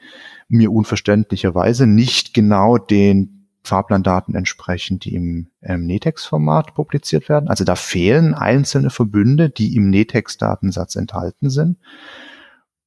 mir 0.48 0.72
unverständlicherweise 0.72 1.86
nicht 1.86 2.34
genau 2.34 2.76
den 2.76 3.35
Fahrplandaten 3.66 4.34
entsprechen, 4.34 4.98
die 4.98 5.14
im 5.14 5.48
ähm, 5.62 5.86
NETEX-Format 5.86 6.74
publiziert 6.74 7.28
werden. 7.28 7.48
Also 7.48 7.64
da 7.64 7.74
fehlen 7.74 8.34
einzelne 8.34 8.90
Verbünde, 8.90 9.50
die 9.50 9.76
im 9.76 9.90
NETEX-Datensatz 9.90 10.96
enthalten 10.96 11.50
sind. 11.50 11.78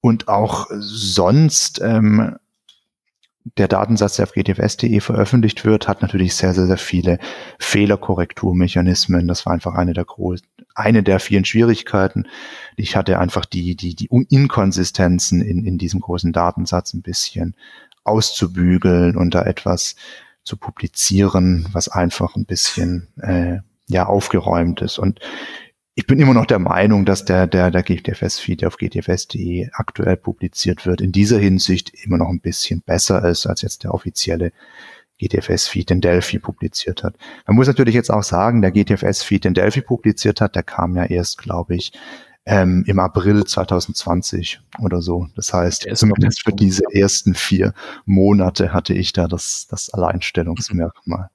Und 0.01 0.27
auch 0.27 0.67
sonst 0.71 1.81
ähm, 1.83 2.37
der 3.57 3.67
Datensatz, 3.67 4.15
der 4.15 4.23
auf 4.23 4.33
gtfs.de 4.33 4.99
veröffentlicht 4.99 5.65
wird, 5.65 5.87
hat 5.87 6.01
natürlich 6.01 6.35
sehr, 6.35 6.53
sehr, 6.53 6.67
sehr 6.67 6.77
viele 6.77 7.19
Fehlerkorrekturmechanismen. 7.59 9.27
Das 9.27 9.45
war 9.45 9.53
einfach 9.53 9.75
eine 9.75 9.93
der 9.93 10.05
großen, 10.05 10.45
eine 10.75 11.03
der 11.03 11.19
vielen 11.19 11.45
Schwierigkeiten. 11.45 12.27
Ich 12.75 12.95
hatte 12.95 13.19
einfach 13.19 13.45
die, 13.45 13.75
die, 13.75 13.95
die 13.95 14.09
Inkonsistenzen 14.29 15.41
in, 15.41 15.65
in 15.65 15.77
diesem 15.77 15.99
großen 15.99 16.31
Datensatz 16.31 16.93
ein 16.93 17.01
bisschen 17.01 17.55
auszubügeln 18.03 19.15
und 19.15 19.33
da 19.33 19.43
etwas 19.43 19.95
zu 20.49 20.57
publizieren, 20.57 21.67
was 21.71 21.89
einfach 21.89 22.35
ein 22.35 22.45
bisschen 22.45 23.07
äh, 23.21 23.59
ja 23.87 24.07
aufgeräumt 24.07 24.81
ist. 24.81 24.97
Und 24.97 25.19
ich 25.93 26.07
bin 26.07 26.19
immer 26.19 26.33
noch 26.33 26.47
der 26.47 26.57
Meinung, 26.57 27.05
dass 27.05 27.23
der, 27.23 27.45
der, 27.45 27.69
der 27.69 27.83
GTFS-Feed, 27.83 28.61
der 28.61 28.69
auf 28.69 28.77
gtfs.de 28.77 29.69
aktuell 29.73 30.17
publiziert 30.17 30.87
wird, 30.87 31.01
in 31.01 31.11
dieser 31.11 31.37
Hinsicht 31.37 31.91
immer 32.03 32.17
noch 32.17 32.29
ein 32.29 32.39
bisschen 32.39 32.81
besser 32.81 33.23
ist, 33.29 33.45
als 33.45 33.61
jetzt 33.61 33.83
der 33.83 33.93
offizielle 33.93 34.51
GTFS-Feed, 35.19 35.91
den 35.91 36.01
Delphi 36.01 36.39
publiziert 36.39 37.03
hat. 37.03 37.15
Man 37.45 37.55
muss 37.55 37.67
natürlich 37.67 37.93
jetzt 37.93 38.09
auch 38.09 38.23
sagen, 38.23 38.63
der 38.63 38.71
GTFS-Feed, 38.71 39.43
den 39.43 39.53
Delphi 39.53 39.81
publiziert 39.81 40.41
hat, 40.41 40.55
der 40.55 40.63
kam 40.63 40.95
ja 40.95 41.03
erst, 41.03 41.37
glaube 41.37 41.75
ich, 41.75 41.91
ähm, 42.45 42.83
im 42.87 42.99
April 42.99 43.43
2020 43.43 44.61
oder 44.79 45.01
so. 45.01 45.27
Das 45.35 45.53
heißt, 45.53 45.87
zumindest 45.95 46.43
für 46.43 46.53
diese 46.53 46.83
ersten 46.91 47.35
vier 47.35 47.73
Monate 48.05 48.73
hatte 48.73 48.93
ich 48.93 49.13
da 49.13 49.27
das, 49.27 49.67
das 49.69 49.93
Alleinstellungsmerkmal. 49.93 51.29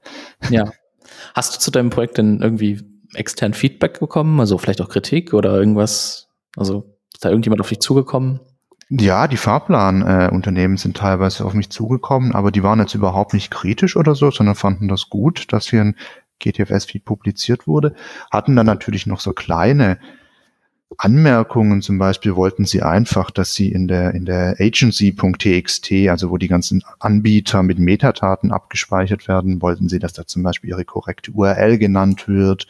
Ja. 0.50 0.64
Hast 1.34 1.54
du 1.54 1.60
zu 1.60 1.70
deinem 1.70 1.90
Projekt 1.90 2.18
denn 2.18 2.40
irgendwie 2.40 2.82
extern 3.14 3.54
Feedback 3.54 4.00
bekommen? 4.00 4.40
Also 4.40 4.58
vielleicht 4.58 4.80
auch 4.80 4.88
Kritik 4.88 5.34
oder 5.34 5.54
irgendwas? 5.54 6.28
Also 6.56 6.96
ist 7.12 7.24
da 7.24 7.28
irgendjemand 7.28 7.60
auf 7.60 7.68
dich 7.68 7.80
zugekommen? 7.80 8.40
Ja, 8.90 9.28
die 9.28 9.36
Fahrplanunternehmen 9.36 10.76
äh, 10.76 10.80
sind 10.80 10.96
teilweise 10.96 11.44
auf 11.44 11.54
mich 11.54 11.70
zugekommen, 11.70 12.34
aber 12.34 12.50
die 12.50 12.62
waren 12.62 12.80
jetzt 12.80 12.94
überhaupt 12.94 13.32
nicht 13.32 13.50
kritisch 13.50 13.96
oder 13.96 14.14
so, 14.14 14.30
sondern 14.30 14.54
fanden 14.54 14.88
das 14.88 15.08
gut, 15.08 15.52
dass 15.52 15.68
hier 15.68 15.80
ein 15.80 15.96
GTFS-Feed 16.40 17.04
publiziert 17.04 17.66
wurde. 17.66 17.94
Hatten 18.30 18.56
dann 18.56 18.66
natürlich 18.66 19.06
noch 19.06 19.20
so 19.20 19.32
kleine 19.32 19.98
Anmerkungen 20.98 21.82
zum 21.82 21.98
Beispiel 21.98 22.36
wollten 22.36 22.64
sie 22.64 22.82
einfach, 22.82 23.30
dass 23.30 23.54
sie 23.54 23.70
in 23.70 23.88
der, 23.88 24.14
in 24.14 24.24
der 24.24 24.56
agency.txt, 24.58 25.92
also 26.08 26.30
wo 26.30 26.38
die 26.38 26.48
ganzen 26.48 26.82
Anbieter 26.98 27.62
mit 27.62 27.78
Metadaten 27.78 28.52
abgespeichert 28.52 29.28
werden, 29.28 29.62
wollten 29.62 29.88
sie, 29.88 29.98
dass 29.98 30.12
da 30.12 30.26
zum 30.26 30.42
Beispiel 30.42 30.70
ihre 30.70 30.84
korrekte 30.84 31.32
URL 31.32 31.78
genannt 31.78 32.28
wird 32.28 32.66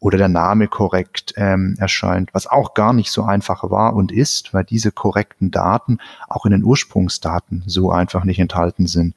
oder 0.00 0.18
der 0.18 0.28
Name 0.28 0.68
korrekt 0.68 1.34
ähm, 1.36 1.76
erscheint, 1.78 2.32
was 2.32 2.46
auch 2.46 2.74
gar 2.74 2.92
nicht 2.92 3.10
so 3.10 3.24
einfach 3.24 3.68
war 3.70 3.94
und 3.94 4.12
ist, 4.12 4.54
weil 4.54 4.64
diese 4.64 4.92
korrekten 4.92 5.50
Daten 5.50 5.98
auch 6.28 6.46
in 6.46 6.52
den 6.52 6.64
Ursprungsdaten 6.64 7.64
so 7.66 7.90
einfach 7.90 8.24
nicht 8.24 8.38
enthalten 8.38 8.86
sind. 8.86 9.14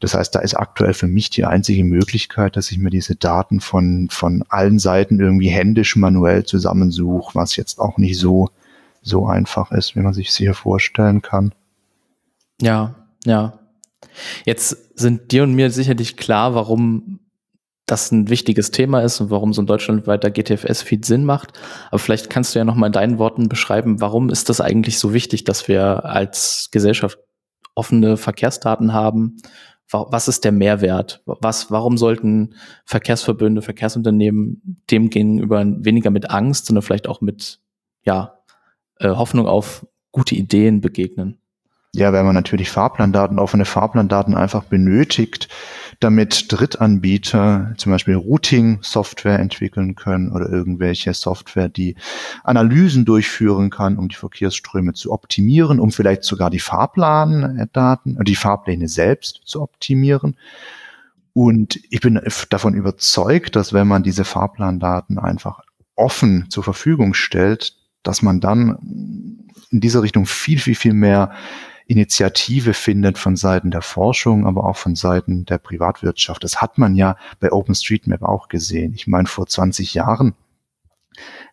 Das 0.00 0.14
heißt, 0.14 0.34
da 0.34 0.40
ist 0.40 0.54
aktuell 0.54 0.94
für 0.94 1.06
mich 1.06 1.28
die 1.28 1.44
einzige 1.44 1.84
Möglichkeit, 1.84 2.56
dass 2.56 2.70
ich 2.70 2.78
mir 2.78 2.90
diese 2.90 3.16
Daten 3.16 3.60
von, 3.60 4.08
von 4.10 4.44
allen 4.48 4.78
Seiten 4.78 5.20
irgendwie 5.20 5.50
händisch 5.50 5.94
manuell 5.94 6.44
zusammensuche, 6.44 7.34
was 7.34 7.56
jetzt 7.56 7.78
auch 7.78 7.98
nicht 7.98 8.18
so, 8.18 8.48
so 9.02 9.26
einfach 9.26 9.70
ist, 9.72 9.94
wie 9.94 10.00
man 10.00 10.14
sich 10.14 10.32
sicher 10.32 10.54
vorstellen 10.54 11.20
kann. 11.20 11.54
Ja, 12.62 12.94
ja. 13.26 13.58
Jetzt 14.46 14.98
sind 14.98 15.32
dir 15.32 15.42
und 15.42 15.54
mir 15.54 15.70
sicherlich 15.70 16.16
klar, 16.16 16.54
warum 16.54 17.20
das 17.84 18.10
ein 18.12 18.30
wichtiges 18.30 18.70
Thema 18.70 19.02
ist 19.02 19.20
und 19.20 19.30
warum 19.30 19.52
so 19.52 19.60
ein 19.60 19.66
deutschlandweiter 19.66 20.30
GTFS-Feed 20.30 21.04
Sinn 21.04 21.24
macht. 21.24 21.52
Aber 21.90 21.98
vielleicht 21.98 22.30
kannst 22.30 22.54
du 22.54 22.58
ja 22.58 22.64
noch 22.64 22.76
mal 22.76 22.86
in 22.86 22.92
deinen 22.92 23.18
Worten 23.18 23.48
beschreiben, 23.48 24.00
warum 24.00 24.30
ist 24.30 24.48
das 24.48 24.60
eigentlich 24.60 24.98
so 24.98 25.12
wichtig, 25.12 25.44
dass 25.44 25.68
wir 25.68 26.04
als 26.04 26.68
Gesellschaft 26.70 27.18
offene 27.74 28.16
Verkehrsdaten 28.16 28.92
haben 28.92 29.36
was 29.92 30.28
ist 30.28 30.44
der 30.44 30.52
Mehrwert? 30.52 31.22
Was, 31.26 31.70
warum 31.70 31.96
sollten 31.98 32.54
Verkehrsverbünde, 32.84 33.62
Verkehrsunternehmen 33.62 34.82
dem 34.90 35.10
gegenüber 35.10 35.64
weniger 35.66 36.10
mit 36.10 36.30
Angst, 36.30 36.66
sondern 36.66 36.82
vielleicht 36.82 37.08
auch 37.08 37.20
mit, 37.20 37.60
ja, 38.02 38.38
äh, 38.98 39.08
Hoffnung 39.08 39.46
auf 39.46 39.86
gute 40.12 40.34
Ideen 40.34 40.80
begegnen? 40.80 41.40
Ja, 41.94 42.12
wenn 42.12 42.24
man 42.24 42.34
natürlich 42.34 42.70
Fahrplandaten, 42.70 43.40
offene 43.40 43.64
Fahrplandaten 43.64 44.36
einfach 44.36 44.64
benötigt, 44.64 45.48
damit 46.00 46.46
Drittanbieter 46.50 47.74
zum 47.76 47.92
Beispiel 47.92 48.14
Routing-Software 48.14 49.38
entwickeln 49.38 49.94
können 49.94 50.32
oder 50.32 50.48
irgendwelche 50.48 51.12
Software, 51.12 51.68
die 51.68 51.94
Analysen 52.42 53.04
durchführen 53.04 53.68
kann, 53.68 53.98
um 53.98 54.08
die 54.08 54.16
Verkehrsströme 54.16 54.94
zu 54.94 55.12
optimieren, 55.12 55.78
um 55.78 55.92
vielleicht 55.92 56.24
sogar 56.24 56.48
die 56.48 56.58
Fahrplandaten, 56.58 58.18
die 58.24 58.34
Fahrpläne 58.34 58.88
selbst 58.88 59.42
zu 59.44 59.60
optimieren. 59.60 60.36
Und 61.34 61.78
ich 61.90 62.00
bin 62.00 62.20
davon 62.48 62.74
überzeugt, 62.74 63.54
dass 63.54 63.72
wenn 63.74 63.86
man 63.86 64.02
diese 64.02 64.24
Fahrplandaten 64.24 65.18
einfach 65.18 65.60
offen 65.96 66.46
zur 66.48 66.64
Verfügung 66.64 67.12
stellt, 67.12 67.74
dass 68.02 68.22
man 68.22 68.40
dann 68.40 69.46
in 69.70 69.80
dieser 69.80 70.02
Richtung 70.02 70.24
viel, 70.24 70.58
viel, 70.58 70.74
viel 70.74 70.94
mehr 70.94 71.32
Initiative 71.90 72.72
findet 72.72 73.18
von 73.18 73.34
Seiten 73.34 73.72
der 73.72 73.82
Forschung, 73.82 74.46
aber 74.46 74.62
auch 74.62 74.76
von 74.76 74.94
Seiten 74.94 75.44
der 75.44 75.58
Privatwirtschaft. 75.58 76.44
Das 76.44 76.62
hat 76.62 76.78
man 76.78 76.94
ja 76.94 77.16
bei 77.40 77.50
OpenStreetMap 77.50 78.22
auch 78.22 78.46
gesehen. 78.46 78.94
Ich 78.94 79.08
meine, 79.08 79.26
vor 79.26 79.48
20 79.48 79.92
Jahren, 79.92 80.34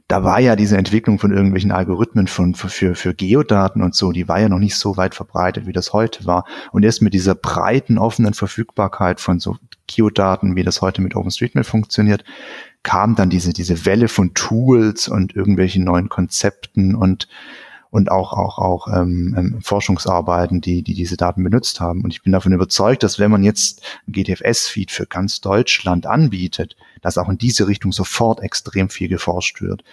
da 0.08 0.24
war 0.24 0.40
ja 0.40 0.56
diese 0.56 0.78
Entwicklung 0.78 1.18
von 1.18 1.34
irgendwelchen 1.34 1.72
Algorithmen 1.72 2.28
von, 2.28 2.54
für, 2.54 2.94
für, 2.94 3.16
Geodaten 3.16 3.82
und 3.82 3.96
so, 3.96 4.12
die 4.12 4.28
war 4.28 4.40
ja 4.40 4.48
noch 4.48 4.60
nicht 4.60 4.76
so 4.76 4.96
weit 4.96 5.16
verbreitet, 5.16 5.66
wie 5.66 5.74
das 5.74 5.92
heute 5.92 6.28
war. 6.28 6.46
Und 6.72 6.84
erst 6.84 7.02
mit 7.02 7.16
dieser 7.16 7.34
breiten, 7.34 7.98
offenen 7.98 8.36
Verfügbarkeit 8.36 9.20
von 9.20 9.40
so 9.40 9.58
Geodaten, 9.88 10.56
wie 10.56 10.64
das 10.64 10.82
heute 10.82 11.02
mit 11.02 11.16
OpenStreetMap 11.16 11.66
funktioniert, 11.66 12.24
kam 12.84 13.16
dann 13.16 13.32
diese, 13.32 13.54
diese 13.54 13.88
Welle 13.88 14.08
von 14.08 14.36
Tools 14.36 15.08
und 15.08 15.36
irgendwelchen 15.36 15.84
neuen 15.84 16.10
Konzepten 16.10 16.94
und 16.94 17.28
und 17.90 18.12
auch, 18.12 18.34
auch, 18.34 18.58
auch 18.60 18.88
ähm, 18.88 19.36
ähm, 19.38 19.62
Forschungsarbeiten, 19.62 20.62
die, 20.62 20.84
die 20.84 20.94
diese 20.94 21.18
Daten 21.18 21.44
benutzt 21.44 21.80
haben. 21.80 22.04
Und 22.04 22.12
ich 22.12 22.24
bin 22.24 22.34
davon 22.34 22.52
überzeugt, 22.52 23.04
dass 23.04 23.20
wenn 23.20 23.32
man 23.32 23.44
jetzt 23.44 23.82
ein 24.08 24.14
GTFS-Feed 24.14 24.92
für 24.92 25.06
ganz 25.06 25.42
Deutschland 25.42 26.06
anbietet, 26.06 26.76
dass 27.02 27.18
auch 27.18 27.30
in 27.30 27.38
diese 27.38 27.68
Richtung 27.68 27.92
sofort 27.92 28.42
extrem 28.42 28.90
viel 28.90 29.08
geforscht 29.08 29.62
wird. 29.62 29.84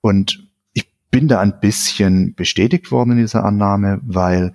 Und 0.00 0.46
ich 0.72 0.88
bin 1.10 1.28
da 1.28 1.40
ein 1.40 1.60
bisschen 1.60 2.34
bestätigt 2.34 2.90
worden 2.90 3.12
in 3.12 3.18
dieser 3.18 3.44
Annahme, 3.44 4.00
weil 4.02 4.54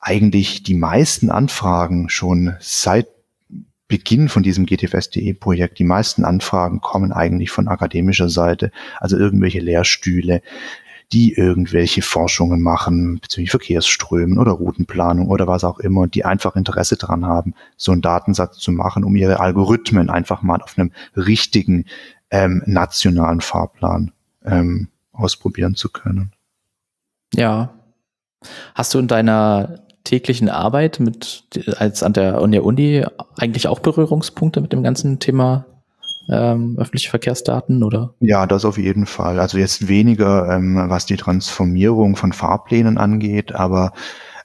eigentlich 0.00 0.62
die 0.62 0.74
meisten 0.74 1.30
Anfragen 1.30 2.08
schon 2.08 2.54
seit 2.60 3.08
Beginn 3.88 4.28
von 4.28 4.42
diesem 4.42 4.66
GTFS.de-Projekt, 4.66 5.78
die 5.78 5.84
meisten 5.84 6.24
Anfragen 6.24 6.80
kommen 6.80 7.10
eigentlich 7.10 7.50
von 7.50 7.68
akademischer 7.68 8.28
Seite, 8.28 8.70
also 9.00 9.16
irgendwelche 9.16 9.60
Lehrstühle, 9.60 10.42
die 11.12 11.32
irgendwelche 11.32 12.02
Forschungen 12.02 12.60
machen 12.60 13.20
bezüglich 13.20 13.50
Verkehrsströmen 13.50 14.38
oder 14.38 14.52
Routenplanung 14.52 15.28
oder 15.28 15.46
was 15.46 15.64
auch 15.64 15.78
immer, 15.78 16.06
die 16.06 16.24
einfach 16.24 16.54
Interesse 16.54 16.96
daran 16.96 17.24
haben, 17.24 17.54
so 17.76 17.92
einen 17.92 18.02
Datensatz 18.02 18.58
zu 18.58 18.72
machen, 18.72 19.04
um 19.04 19.16
ihre 19.16 19.40
Algorithmen 19.40 20.10
einfach 20.10 20.42
mal 20.42 20.60
auf 20.60 20.78
einem 20.78 20.92
richtigen 21.16 21.86
ähm, 22.30 22.62
nationalen 22.66 23.40
Fahrplan 23.40 24.12
ähm, 24.44 24.88
ausprobieren 25.12 25.74
zu 25.74 25.88
können. 25.88 26.32
Ja. 27.34 27.74
Hast 28.74 28.94
du 28.94 28.98
in 28.98 29.08
deiner 29.08 29.80
täglichen 30.04 30.48
Arbeit 30.48 31.00
mit 31.00 31.44
als 31.78 32.02
an 32.02 32.12
der 32.12 32.40
Uni 32.40 33.04
eigentlich 33.36 33.66
auch 33.66 33.80
Berührungspunkte 33.80 34.60
mit 34.60 34.72
dem 34.72 34.82
ganzen 34.82 35.18
Thema 35.18 35.66
ähm, 36.28 36.76
öffentliche 36.78 37.10
Verkehrsdaten 37.10 37.82
oder? 37.82 38.14
Ja, 38.20 38.46
das 38.46 38.64
auf 38.64 38.78
jeden 38.78 39.06
Fall. 39.06 39.40
Also 39.40 39.58
jetzt 39.58 39.88
weniger, 39.88 40.50
ähm, 40.50 40.76
was 40.88 41.06
die 41.06 41.16
Transformierung 41.16 42.16
von 42.16 42.32
Fahrplänen 42.32 42.98
angeht, 42.98 43.54
aber 43.54 43.92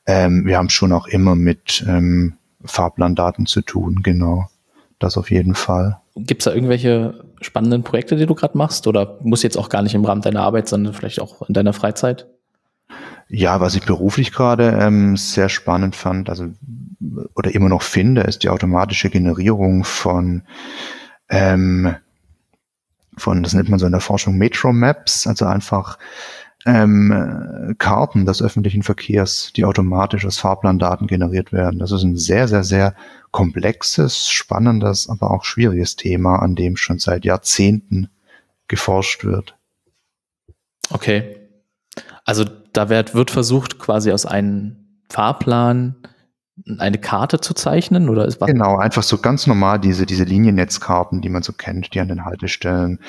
ähm, 0.06 0.46
wir 0.46 0.58
haben 0.58 0.70
schon 0.70 0.92
auch 0.92 1.08
immer 1.08 1.36
mit 1.36 1.86
ähm, 1.88 2.36
Fahrplandaten 2.66 3.46
zu 3.46 3.62
tun, 3.62 4.02
genau. 4.04 4.48
Das 5.00 5.18
auf 5.18 5.32
jeden 5.32 5.56
Fall. 5.56 6.00
Gibt 6.16 6.42
es 6.42 6.46
da 6.46 6.54
irgendwelche 6.54 7.26
spannenden 7.42 7.84
Projekte, 7.84 8.16
die 8.16 8.26
du 8.26 8.36
gerade 8.36 8.58
machst? 8.58 8.88
Oder 8.88 9.18
muss 9.22 9.44
jetzt 9.44 9.58
auch 9.58 9.68
gar 9.68 9.82
nicht 9.82 9.96
im 9.96 10.06
Rahmen 10.06 10.22
deiner 10.22 10.42
Arbeit, 10.42 10.70
sondern 10.70 10.94
vielleicht 10.94 11.20
auch 11.20 11.42
in 11.48 11.54
deiner 11.54 11.74
Freizeit? 11.74 12.28
Ja, 13.28 13.60
was 13.60 13.76
ich 13.76 13.86
beruflich 13.86 14.32
gerade 14.32 14.78
ähm, 14.80 15.18
sehr 15.18 15.50
spannend 15.50 15.96
fand, 15.96 16.30
also 16.30 16.46
oder 17.36 17.54
immer 17.54 17.70
noch 17.70 17.82
finde, 17.82 18.22
ist 18.22 18.44
die 18.44 18.50
automatische 18.50 19.10
Generierung 19.10 19.84
von 19.84 20.44
ähm, 21.34 21.96
von, 23.18 23.44
das 23.44 23.54
nennt 23.54 23.70
man 23.70 23.80
so 23.80 23.86
in 23.86 23.92
der 23.92 24.02
Forschung 24.02 24.38
Metro 24.38 24.72
Maps, 24.72 25.28
also 25.28 25.46
einfach 25.46 25.98
ähm, 26.66 27.76
Karten 27.78 28.26
des 28.26 28.42
öffentlichen 28.42 28.84
Verkehrs, 28.84 29.52
die 29.56 29.66
automatisch 29.66 30.26
aus 30.26 30.38
Fahrplandaten 30.38 31.08
generiert 31.08 31.52
werden. 31.52 31.80
Das 31.80 31.92
ist 31.92 32.04
ein 32.04 32.16
sehr, 32.16 32.48
sehr, 32.48 32.64
sehr 32.64 32.96
komplexes, 33.32 34.30
spannendes, 34.30 35.10
aber 35.10 35.32
auch 35.32 35.44
schwieriges 35.44 35.96
Thema, 35.96 36.38
an 36.38 36.56
dem 36.56 36.78
schon 36.78 37.00
seit 37.00 37.26
Jahrzehnten 37.26 38.10
geforscht 38.68 39.26
wird. 39.26 39.56
Okay. 40.90 41.38
Also 42.26 42.46
da 42.72 42.90
wird, 42.90 43.14
wird 43.14 43.32
versucht, 43.32 43.80
quasi 43.80 44.12
aus 44.12 44.26
einem 44.26 44.78
Fahrplan 45.10 45.96
eine 46.78 46.98
Karte 46.98 47.40
zu 47.40 47.54
zeichnen 47.54 48.10
oder 48.10 48.26
ist 48.26 48.40
was? 48.40 48.48
Genau, 48.48 48.78
einfach 48.78 49.04
so 49.04 49.18
ganz 49.18 49.48
normal 49.48 49.80
diese, 49.80 50.06
diese 50.06 50.24
Liniennetzkarten, 50.24 51.22
die 51.22 51.30
man 51.30 51.44
so 51.44 51.54
kennt, 51.54 51.94
die 51.94 52.00
an 52.00 52.08
den 52.08 52.26
Haltestellen 52.26 53.00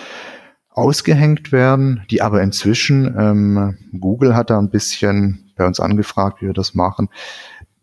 ausgehängt 0.71 1.53
werden, 1.53 2.03
die 2.11 2.21
aber 2.21 2.43
inzwischen, 2.43 3.15
ähm, 3.19 3.79
Google 3.99 4.35
hat 4.35 4.51
da 4.51 4.59
ein 4.59 4.71
bisschen 4.71 5.53
bei 5.57 5.67
uns 5.67 5.79
angefragt, 5.79 6.43
wie 6.43 6.47
wir 6.47 6.53
das 6.53 6.75
machen, 6.75 7.09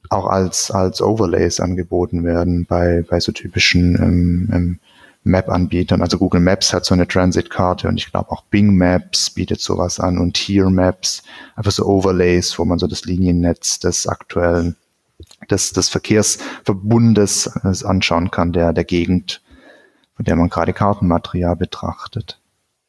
auch 0.09 0.27
als, 0.27 0.71
als 0.71 1.01
Overlays 1.01 1.61
angeboten 1.61 2.25
werden 2.25 2.65
bei, 2.65 3.05
bei 3.09 3.19
so 3.21 3.31
typischen 3.31 3.95
ähm, 3.95 4.49
ähm, 4.51 4.79
Map-Anbietern. 5.23 6.01
Also 6.01 6.17
Google 6.17 6.41
Maps 6.41 6.73
hat 6.73 6.83
so 6.83 6.93
eine 6.93 7.07
Transit-Karte 7.07 7.87
und 7.87 7.97
ich 7.97 8.11
glaube 8.11 8.31
auch 8.31 8.43
Bing 8.45 8.75
Maps 8.75 9.29
bietet 9.29 9.61
sowas 9.61 9.99
an 9.99 10.17
und 10.17 10.33
Tier 10.33 10.69
Maps, 10.69 11.23
einfach 11.55 11.71
so 11.71 11.85
Overlays, 11.85 12.57
wo 12.59 12.65
man 12.65 12.79
so 12.79 12.87
das 12.87 13.05
Liniennetz 13.05 13.79
des 13.79 14.07
aktuellen 14.07 14.75
des, 15.49 15.73
des 15.73 15.89
Verkehrsverbundes 15.89 17.51
äh, 17.63 17.85
anschauen 17.85 18.31
kann, 18.31 18.53
der, 18.53 18.73
der 18.73 18.83
Gegend, 18.83 19.41
von 20.15 20.25
der 20.25 20.35
man 20.35 20.49
gerade 20.49 20.73
Kartenmaterial 20.73 21.55
betrachtet. 21.55 22.39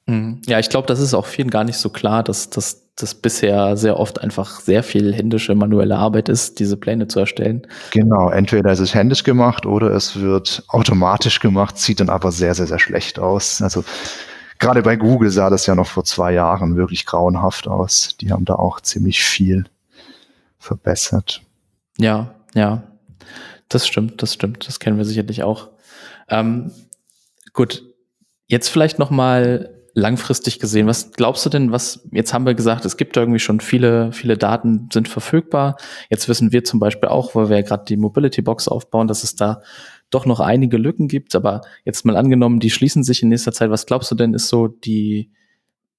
Mhm. 0.07 0.43
Ja, 0.47 0.59
ich 0.59 0.69
glaube, 0.69 0.87
das 0.87 1.01
ist 1.01 1.15
auch 1.15 1.27
vielen 1.27 1.51
gar 1.51 1.65
nicht 1.65 1.79
so 1.79 1.89
klar, 1.89 2.23
dass 2.23 2.51
dass 2.51 2.83
das 2.97 3.15
bisher 3.15 3.77
sehr 3.77 3.99
oft 3.99 4.21
einfach 4.21 4.61
sehr 4.61 4.83
viel 4.83 5.15
händische 5.15 5.55
manuelle 5.55 5.97
Arbeit 5.97 6.29
ist, 6.29 6.59
diese 6.61 6.77
Pläne 6.77 7.09
zu 7.09 7.21
erstellen. 7.21 7.67
Genau, 7.91 8.29
entweder 8.29 8.71
ist 8.71 8.81
es 8.81 8.95
händisch 8.95 9.25
gemacht 9.25 9.65
oder 9.65 9.91
es 9.91 10.21
wird 10.21 10.63
automatisch 10.69 11.41
gemacht, 11.41 11.79
sieht 11.79 12.01
dann 12.01 12.11
aber 12.11 12.33
sehr, 12.33 12.55
sehr, 12.55 12.67
sehr 12.67 12.79
schlecht 12.79 13.19
aus. 13.19 13.63
Also 13.63 13.83
gerade 14.59 14.83
bei 14.83 14.97
Google 14.97 15.31
sah 15.31 15.49
das 15.49 15.67
ja 15.67 15.75
noch 15.75 15.87
vor 15.87 16.05
zwei 16.05 16.33
Jahren 16.33 16.77
wirklich 16.77 17.07
grauenhaft 17.07 17.67
aus. 17.67 18.17
Die 18.21 18.31
haben 18.31 18.45
da 18.45 18.57
auch 18.57 18.81
ziemlich 18.81 19.23
viel 19.23 19.65
verbessert. 20.59 21.43
Ja, 21.99 22.35
ja. 22.55 22.83
Das 23.69 23.87
stimmt, 23.87 24.23
das 24.23 24.35
stimmt. 24.35 24.69
Das 24.69 24.81
kennen 24.81 24.99
wir 24.99 25.05
sicherlich 25.05 25.43
auch. 25.43 25.71
Ähm, 26.29 26.73
gut, 27.53 27.85
jetzt 28.47 28.69
vielleicht 28.69 28.99
noch 28.99 29.11
mal 29.11 29.83
langfristig 29.95 30.59
gesehen. 30.59 30.87
Was 30.87 31.13
glaubst 31.13 31.45
du 31.45 31.51
denn, 31.51 31.73
was, 31.73 32.07
jetzt 32.13 32.33
haben 32.33 32.47
wir 32.47 32.55
gesagt, 32.55 32.85
es 32.85 32.97
gibt 32.97 33.17
irgendwie 33.17 33.39
schon 33.39 33.61
viele, 33.61 34.13
viele 34.13 34.39
Daten 34.39 34.89
sind 34.93 35.09
verfügbar. 35.09 35.77
Jetzt 36.09 36.29
wissen 36.29 36.53
wir 36.53 36.65
zum 36.65 36.81
Beispiel 36.81 37.09
auch, 37.09 37.35
weil 37.35 37.49
wir 37.49 37.57
ja 37.57 37.63
gerade 37.63 37.85
die 37.87 37.97
Mobility 37.97 38.43
Box 38.43 38.69
aufbauen, 38.69 39.09
dass 39.09 39.23
es 39.23 39.37
da 39.37 39.63
doch 40.11 40.27
noch 40.27 40.41
einige 40.41 40.79
Lücken 40.79 41.09
gibt. 41.09 41.35
Aber 41.35 41.63
jetzt 41.85 42.05
mal 42.05 42.17
angenommen, 42.17 42.61
die 42.61 42.71
schließen 42.71 43.03
sich 43.03 43.23
in 43.23 43.29
nächster 43.29 43.53
Zeit. 43.53 43.71
Was 43.71 43.87
glaubst 43.87 44.11
du 44.11 44.15
denn, 44.15 44.35
ist 44.35 44.49
so 44.49 44.69
die, 44.69 45.31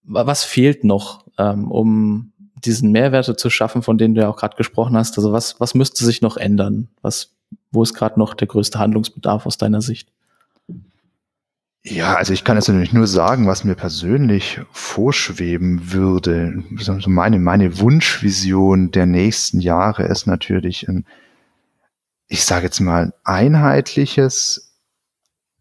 was 0.04 0.44
fehlt 0.44 0.84
noch, 0.84 1.28
ähm, 1.38 1.70
um 1.72 2.33
diesen 2.66 2.92
Mehrwerte 2.92 3.36
zu 3.36 3.50
schaffen, 3.50 3.82
von 3.82 3.98
denen 3.98 4.16
du 4.16 4.22
ja 4.22 4.30
auch 4.30 4.38
gerade 4.38 4.58
gesprochen 4.58 4.98
hast? 4.98 5.18
Also 5.18 5.32
was, 5.32 5.60
was 5.60 5.74
müsste 5.76 6.06
sich 6.06 6.22
noch 6.22 6.38
ändern? 6.38 6.90
Was, 7.02 7.32
wo 7.72 7.84
ist 7.84 7.94
gerade 7.94 8.20
noch 8.20 8.34
der 8.34 8.48
größte 8.48 8.80
Handlungsbedarf 8.80 9.46
aus 9.46 9.58
deiner 9.58 9.82
Sicht? 9.82 10.10
Ja, 11.86 12.16
also 12.16 12.32
ich 12.32 12.46
kann 12.46 12.56
jetzt 12.56 12.70
natürlich 12.70 12.94
nur 12.94 13.08
sagen, 13.08 13.46
was 13.46 13.66
mir 13.66 13.76
persönlich 13.76 14.62
vorschweben 14.72 15.92
würde. 15.92 16.64
Meine, 17.08 17.40
meine 17.40 17.80
Wunschvision 17.80 18.92
der 18.92 19.06
nächsten 19.06 19.60
Jahre 19.60 20.04
ist 20.04 20.26
natürlich 20.26 20.88
ein, 20.88 21.06
ich 22.30 22.46
sage 22.46 22.66
jetzt 22.66 22.80
mal, 22.80 23.14
einheitliches, 23.26 24.78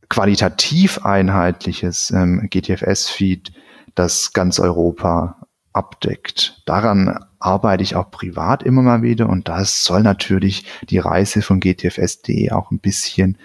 qualitativ 0.09 1.05
einheitliches 1.05 2.13
ähm, 2.13 2.49
GTFS-Feed, 2.49 3.53
das 3.97 4.33
ganz 4.33 4.61
Europa 4.61 5.45
abdeckt. 5.73 6.63
Daran 6.67 7.19
arbeite 7.39 7.83
ich 7.83 7.97
auch 7.97 8.11
privat 8.11 8.63
immer 8.63 8.83
mal 8.83 9.03
wieder 9.03 9.29
und 9.29 9.49
das 9.49 9.85
soll 9.85 10.03
natürlich 10.03 10.65
die 10.89 10.99
Reise 10.99 11.43
von 11.43 11.61
GTFS.de 11.61 12.51
auch 12.51 12.71
ein 12.71 12.79
bisschen 12.79 13.39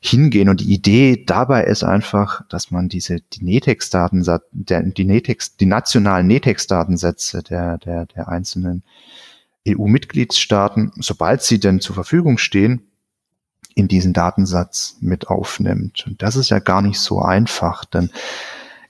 hingehen. 0.00 0.48
Und 0.48 0.60
die 0.60 0.72
Idee 0.72 1.24
dabei 1.24 1.64
ist 1.64 1.84
einfach, 1.84 2.42
dass 2.48 2.70
man 2.70 2.88
diese, 2.88 3.20
die 3.20 3.44
Netex-Datensätze, 3.44 4.46
die 4.52 5.04
Netex, 5.04 5.56
die 5.56 5.66
nationalen 5.66 6.26
Netex-Datensätze 6.26 7.42
der, 7.42 7.78
der, 7.78 8.06
der 8.06 8.28
einzelnen 8.28 8.82
EU-Mitgliedstaaten, 9.68 10.92
sobald 10.96 11.42
sie 11.42 11.58
denn 11.58 11.80
zur 11.80 11.94
Verfügung 11.94 12.38
stehen, 12.38 12.82
in 13.74 13.88
diesen 13.88 14.12
Datensatz 14.12 14.96
mit 15.00 15.28
aufnimmt. 15.28 16.06
Und 16.06 16.22
das 16.22 16.36
ist 16.36 16.50
ja 16.50 16.60
gar 16.60 16.80
nicht 16.80 16.98
so 16.98 17.20
einfach, 17.20 17.84
denn 17.84 18.10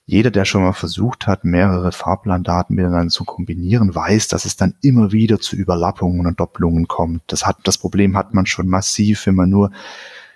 jeder, 0.09 0.31
der 0.31 0.45
schon 0.45 0.62
mal 0.62 0.73
versucht 0.73 1.27
hat, 1.27 1.45
mehrere 1.45 1.90
Fahrplandaten 1.90 2.77
miteinander 2.77 3.11
zu 3.11 3.25
kombinieren, 3.25 3.92
weiß, 3.92 4.29
dass 4.29 4.45
es 4.45 4.57
dann 4.57 4.75
immer 4.81 5.11
wieder 5.11 5.40
zu 5.40 5.57
Überlappungen 5.57 6.27
und 6.27 6.38
Doppelungen 6.38 6.87
kommt. 6.87 7.23
Das 7.27 7.45
hat, 7.45 7.59
das 7.64 7.77
Problem 7.77 8.16
hat 8.16 8.33
man 8.33 8.47
schon 8.47 8.69
massiv, 8.69 9.27
wenn 9.27 9.35
man 9.35 9.51
nur 9.51 9.73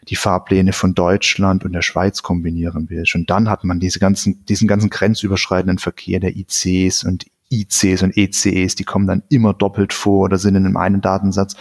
die 0.08 0.16
Fahrpläne 0.16 0.72
von 0.72 0.94
Deutschland 0.94 1.64
und 1.64 1.72
der 1.72 1.82
Schweiz 1.82 2.22
kombinieren 2.22 2.90
will. 2.90 3.06
Schon 3.06 3.26
dann 3.26 3.48
hat 3.48 3.62
man 3.62 3.78
diese 3.78 4.00
ganzen, 4.00 4.44
diesen 4.46 4.66
ganzen 4.66 4.90
grenzüberschreitenden 4.90 5.78
Verkehr 5.78 6.18
der 6.18 6.36
ICs 6.36 7.04
und 7.04 7.26
ICs 7.52 8.02
und 8.02 8.16
ECs, 8.16 8.74
die 8.74 8.84
kommen 8.84 9.06
dann 9.06 9.22
immer 9.28 9.54
doppelt 9.54 9.92
vor 9.92 10.24
oder 10.24 10.38
sind 10.38 10.56
in 10.56 10.66
einem 10.66 10.76
einen 10.76 11.00
Datensatz 11.00 11.54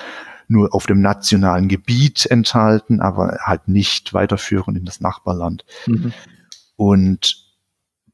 nur 0.47 0.73
auf 0.73 0.87
dem 0.87 0.99
nationalen 0.99 1.67
Gebiet 1.67 2.25
enthalten, 2.25 3.01
aber 3.01 3.37
halt 3.43 3.67
nicht 3.67 4.15
weiterführend 4.15 4.79
in 4.79 4.85
das 4.85 4.99
Nachbarland. 4.99 5.63
Mhm. 5.85 6.11
Und 6.75 7.48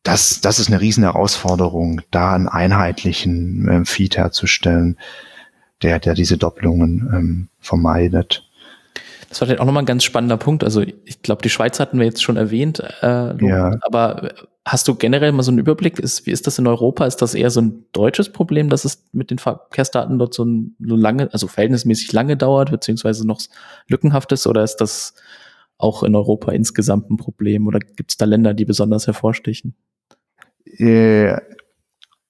das, 0.05 0.39
das 0.39 0.59
ist 0.59 0.67
eine 0.67 0.79
riesen 0.79 1.03
Herausforderung, 1.03 2.01
da 2.11 2.33
einen 2.33 2.47
einheitlichen 2.47 3.67
ähm, 3.69 3.85
Feed 3.85 4.17
herzustellen, 4.17 4.97
der, 5.81 5.99
der 5.99 6.13
diese 6.13 6.37
Doppelungen 6.37 7.09
ähm, 7.11 7.49
vermeidet. 7.59 8.47
Das 9.29 9.41
war 9.41 9.47
vielleicht 9.47 9.61
auch 9.61 9.65
nochmal 9.65 9.81
ein 9.83 9.87
ganz 9.87 10.03
spannender 10.03 10.37
Punkt. 10.37 10.63
Also 10.63 10.81
ich 10.81 11.23
glaube, 11.23 11.41
die 11.41 11.49
Schweiz 11.49 11.79
hatten 11.79 11.97
wir 11.97 12.05
jetzt 12.05 12.21
schon 12.21 12.37
erwähnt. 12.37 12.83
Äh, 13.01 13.45
ja. 13.45 13.77
Aber 13.81 14.29
hast 14.63 14.87
du 14.87 14.93
generell 14.93 15.31
mal 15.31 15.41
so 15.41 15.49
einen 15.49 15.57
Überblick? 15.57 15.97
Ist, 15.97 16.27
wie 16.27 16.31
ist 16.31 16.45
das 16.45 16.59
in 16.59 16.67
Europa? 16.67 17.07
Ist 17.07 17.23
das 17.23 17.33
eher 17.33 17.49
so 17.49 17.61
ein 17.61 17.85
deutsches 17.91 18.31
Problem, 18.31 18.69
dass 18.69 18.85
es 18.85 19.07
mit 19.11 19.31
den 19.31 19.39
Verkehrsdaten 19.39 20.19
dort 20.19 20.35
so, 20.35 20.45
ein, 20.45 20.75
so 20.79 20.95
lange, 20.95 21.33
also 21.33 21.47
verhältnismäßig 21.47 22.13
lange 22.13 22.37
dauert, 22.37 22.69
beziehungsweise 22.69 23.25
noch 23.25 23.41
lückenhaft 23.87 24.31
ist? 24.31 24.45
Oder 24.45 24.63
ist 24.63 24.77
das 24.77 25.15
auch 25.79 26.03
in 26.03 26.15
Europa 26.15 26.51
insgesamt 26.51 27.09
ein 27.09 27.17
Problem? 27.17 27.65
Oder 27.65 27.79
gibt 27.79 28.11
es 28.11 28.17
da 28.17 28.25
Länder, 28.25 28.53
die 28.53 28.65
besonders 28.65 29.07
hervorstechen? 29.07 29.75
Äh, 30.65 31.35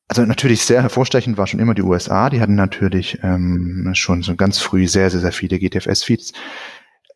also 0.07 0.23
natürlich 0.23 0.61
sehr 0.61 0.83
hervorstechend 0.83 1.37
war 1.37 1.47
schon 1.47 1.59
immer 1.59 1.73
die 1.73 1.81
USA. 1.81 2.29
Die 2.29 2.39
hatten 2.39 2.55
natürlich 2.55 3.19
ähm, 3.23 3.91
schon 3.93 4.21
so 4.21 4.35
ganz 4.35 4.59
früh 4.59 4.87
sehr, 4.87 5.09
sehr, 5.09 5.19
sehr 5.19 5.31
viele 5.31 5.57
GTFS-Feeds. 5.57 6.33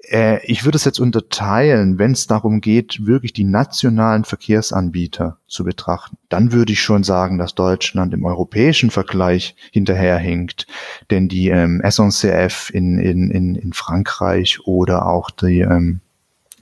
Äh, 0.10 0.44
ich 0.46 0.66
würde 0.66 0.78
es 0.78 0.86
jetzt 0.86 1.00
unterteilen, 1.00 2.00
wenn 2.00 2.12
es 2.12 2.26
darum 2.26 2.62
geht, 2.62 3.06
wirklich 3.06 3.34
die 3.34 3.44
nationalen 3.44 4.24
Verkehrsanbieter 4.24 5.38
zu 5.48 5.64
betrachten. 5.64 6.18
Dann 6.30 6.52
würde 6.52 6.74
ich 6.74 6.82
schon 6.82 7.04
sagen, 7.04 7.38
dass 7.38 7.54
Deutschland 7.54 8.14
im 8.14 8.26
europäischen 8.26 8.90
Vergleich 8.90 9.56
hinterherhinkt. 9.72 10.66
Denn 11.12 11.28
die 11.28 11.50
ähm, 11.50 11.84
SNCF 11.88 12.72
in, 12.74 12.98
in, 12.98 13.30
in, 13.30 13.56
in 13.56 13.74
Frankreich 13.74 14.60
oder 14.66 15.06
auch 15.06 15.30
die, 15.30 15.62
ähm, 15.62 16.02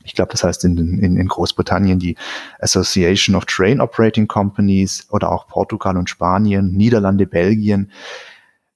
ich 0.08 0.16
glaube, 0.16 0.32
das 0.32 0.44
heißt 0.44 0.64
in, 0.66 0.78
in, 0.78 1.18
in 1.18 1.28
Großbritannien 1.28 2.00
die 2.00 2.16
Association 2.60 3.36
of 3.36 3.46
Train 3.46 3.82
Operating 3.82 4.28
Companies 4.28 5.08
oder 5.12 5.32
auch 5.32 5.48
Portugal 5.48 5.98
und 5.98 6.10
Spanien, 6.10 6.72
Niederlande, 6.72 7.28
Belgien, 7.28 7.92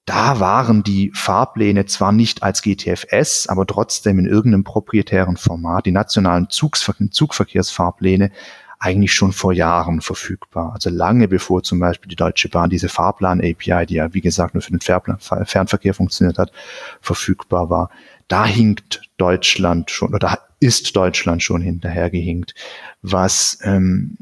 da 0.06 0.39
waren 0.39 0.84
die 0.84 1.12
Fahrpläne 1.13 1.86
zwar 1.86 2.12
nicht 2.12 2.44
als 2.44 2.62
GTFS, 2.62 3.48
aber 3.48 3.65
trotzdem 3.65 4.20
in 4.20 4.26
irgendeinem 4.26 4.63
proprietären 4.63 5.38
Format, 5.38 5.86
die 5.86 5.91
nationalen 5.91 6.50
Zugsver 6.50 6.96
Zugverkehrsfahrpläne, 7.12 8.32
eigentlich 8.80 9.13
schon 9.13 9.32
vor 9.32 9.54
Jahren 9.54 10.02
verfügbar. 10.02 10.72
Also 10.74 10.89
lange 10.89 11.28
bevor 11.28 11.62
zum 11.62 11.80
Beispiel 11.80 12.10
die 12.10 12.15
Deutsche 12.15 12.50
Bahn 12.50 12.72
diese 12.72 12.89
Fahrplan-API, 12.89 13.86
die 13.86 13.96
ja 13.96 14.13
wie 14.13 14.22
gesagt 14.22 14.56
nur 14.56 14.63
für 14.63 14.72
den 14.72 14.82
Fernverkehr 14.82 15.94
funktioniert 15.94 16.39
hat, 16.39 16.52
verfügbar 17.00 17.70
war. 17.70 17.91
Da 18.28 18.44
hinkt 18.44 19.04
Deutschland 19.17 19.91
schon 19.91 20.15
oder 20.15 20.39
ist 20.62 20.95
Deutschland 20.95 21.43
schon 21.43 21.62
hinterhergehinkt. 21.62 22.56
Was 23.02 23.58
ähm, 23.63 24.17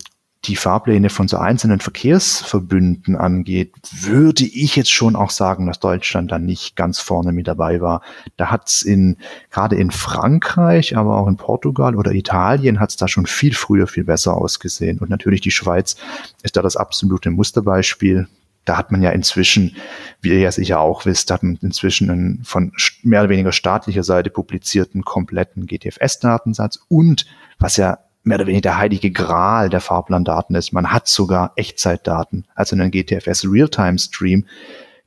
die 0.45 0.55
Fahrpläne 0.55 1.09
von 1.09 1.27
so 1.27 1.37
einzelnen 1.37 1.81
Verkehrsverbünden 1.81 3.17
angeht, 3.17 3.73
würde 3.91 4.45
ich 4.45 4.77
jetzt 4.77 4.91
schon 4.91 5.17
auch 5.17 5.31
sagen, 5.31 5.67
dass 5.67 5.81
Deutschland 5.81 6.31
da 6.31 6.39
nicht 6.39 6.77
ganz 6.77 6.99
vorne 6.99 7.33
mit 7.33 7.47
dabei 7.47 7.81
war. 7.81 8.01
Da 8.37 8.49
hat's 8.49 8.81
in, 8.81 9.17
gerade 9.51 9.75
in 9.75 9.91
Frankreich, 9.91 10.95
aber 10.95 11.17
auch 11.17 11.27
in 11.27 11.35
Portugal 11.35 11.95
oder 11.95 12.13
Italien 12.13 12.79
hat's 12.79 12.95
da 12.95 13.09
schon 13.09 13.25
viel 13.25 13.53
früher, 13.53 13.85
viel 13.85 14.05
besser 14.05 14.35
ausgesehen. 14.35 14.99
Und 14.99 15.09
natürlich 15.09 15.41
die 15.41 15.51
Schweiz 15.51 15.97
ist 16.41 16.55
da 16.55 16.61
das 16.61 16.77
absolute 16.77 17.31
Musterbeispiel. 17.31 18.29
Da 18.65 18.77
hat 18.77 18.91
man 18.91 19.01
ja 19.01 19.11
inzwischen, 19.11 19.75
wie 20.21 20.29
ihr 20.29 20.39
ja 20.39 20.51
sicher 20.51 20.79
auch 20.79 21.05
wisst, 21.05 21.31
hat 21.31 21.43
man 21.43 21.57
inzwischen 21.61 22.09
einen 22.09 22.43
von 22.43 22.71
mehr 23.03 23.21
oder 23.21 23.29
weniger 23.29 23.51
staatlicher 23.51 24.03
Seite 24.03 24.29
publizierten 24.29 25.03
kompletten 25.03 25.65
GTFS-Datensatz 25.65 26.79
und 26.87 27.25
was 27.57 27.77
ja 27.77 27.99
mehr 28.23 28.37
oder 28.37 28.47
weniger 28.47 28.61
der 28.61 28.77
heilige 28.77 29.11
Gral 29.11 29.69
der 29.69 29.81
Fahrplandaten 29.81 30.55
ist. 30.55 30.71
Man 30.71 30.91
hat 30.91 31.07
sogar 31.07 31.53
Echtzeitdaten, 31.55 32.45
also 32.53 32.75
einen 32.75 32.91
GTFS 32.91 33.45
Realtime 33.45 33.97
Stream, 33.97 34.45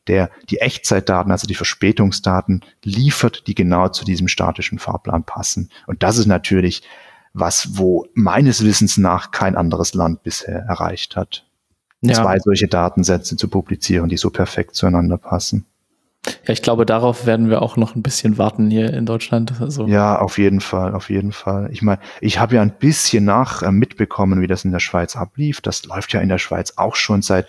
der 0.09 0.31
die 0.51 0.59
Echtzeitdaten, 0.59 1.31
also 1.31 1.47
die 1.47 1.55
Verspätungsdaten 1.55 2.65
liefert, 2.83 3.47
die 3.47 3.55
genau 3.55 3.89
zu 3.89 4.05
diesem 4.05 4.29
statischen 4.29 4.79
Fahrplan 4.79 5.25
passen. 5.25 5.71
Und 5.87 6.03
das 6.03 6.19
ist 6.19 6.27
natürlich 6.27 6.83
was, 7.35 7.79
wo 7.79 8.07
meines 8.15 8.65
Wissens 8.65 8.99
nach 8.99 9.31
kein 9.31 9.57
anderes 9.57 9.95
Land 9.95 10.23
bisher 10.23 10.61
erreicht 10.69 11.17
hat. 11.17 11.47
Ja. 12.03 12.15
Zwei 12.15 12.39
solche 12.41 12.67
Datensätze 12.67 13.37
zu 13.37 13.49
publizieren, 13.49 14.09
die 14.09 14.17
so 14.17 14.31
perfekt 14.31 14.75
zueinander 14.75 15.19
passen. 15.19 15.67
Ja, 16.47 16.53
ich 16.53 16.63
glaube, 16.63 16.87
darauf 16.87 17.27
werden 17.27 17.49
wir 17.51 17.63
auch 17.63 17.77
noch 17.77 17.97
ein 17.97 18.03
bisschen 18.03 18.39
warten 18.39 18.71
hier 18.71 18.93
in 18.93 19.07
Deutschland. 19.07 19.61
Also. 19.61 19.87
Ja, 19.87 20.19
auf 20.21 20.39
jeden 20.39 20.61
Fall, 20.61 20.95
auf 20.95 21.11
jeden 21.11 21.33
Fall. 21.33 21.69
Ich 21.73 21.83
meine, 21.83 22.01
ich 22.21 22.39
habe 22.39 22.57
ja 22.57 22.63
ein 22.63 22.77
bisschen 22.77 23.25
nach 23.25 23.63
äh, 23.63 23.73
mitbekommen, 23.73 24.41
wie 24.41 24.47
das 24.47 24.65
in 24.65 24.73
der 24.73 24.81
Schweiz 24.81 25.17
ablief. 25.17 25.61
Das 25.61 25.85
läuft 25.85 26.13
ja 26.13 26.21
in 26.21 26.29
der 26.29 26.39
Schweiz 26.39 26.75
auch 26.77 26.95
schon 26.95 27.23
seit 27.23 27.49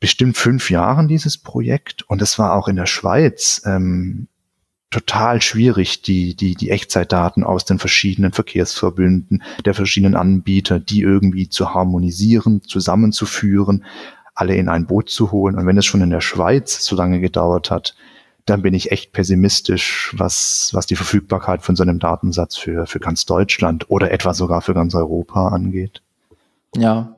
bestimmt 0.00 0.36
fünf 0.36 0.70
Jahren, 0.70 1.06
dieses 1.06 1.36
Projekt. 1.36 2.02
Und 2.02 2.22
es 2.22 2.38
war 2.38 2.54
auch 2.54 2.68
in 2.68 2.76
der 2.76 2.86
Schweiz 2.86 3.62
ähm, 3.66 4.26
total 4.92 5.42
schwierig, 5.42 6.02
die, 6.02 6.36
die, 6.36 6.54
die 6.54 6.70
Echtzeitdaten 6.70 7.42
aus 7.42 7.64
den 7.64 7.78
verschiedenen 7.78 8.32
Verkehrsverbünden, 8.32 9.42
der 9.64 9.74
verschiedenen 9.74 10.14
Anbieter, 10.14 10.78
die 10.78 11.00
irgendwie 11.00 11.48
zu 11.48 11.74
harmonisieren, 11.74 12.62
zusammenzuführen 12.62 13.84
alle 14.34 14.56
in 14.56 14.68
ein 14.68 14.86
Boot 14.86 15.10
zu 15.10 15.32
holen. 15.32 15.56
Und 15.56 15.66
wenn 15.66 15.76
es 15.76 15.86
schon 15.86 16.00
in 16.00 16.10
der 16.10 16.20
Schweiz 16.20 16.84
so 16.84 16.96
lange 16.96 17.20
gedauert 17.20 17.70
hat, 17.70 17.94
dann 18.46 18.62
bin 18.62 18.74
ich 18.74 18.90
echt 18.90 19.12
pessimistisch, 19.12 20.14
was, 20.16 20.70
was 20.72 20.86
die 20.86 20.96
Verfügbarkeit 20.96 21.62
von 21.62 21.76
so 21.76 21.82
einem 21.82 21.98
Datensatz 21.98 22.56
für, 22.56 22.86
für 22.86 22.98
ganz 22.98 23.24
Deutschland 23.24 23.90
oder 23.90 24.10
etwa 24.10 24.34
sogar 24.34 24.62
für 24.62 24.74
ganz 24.74 24.94
Europa 24.94 25.48
angeht. 25.48 26.02
Ja. 26.76 27.14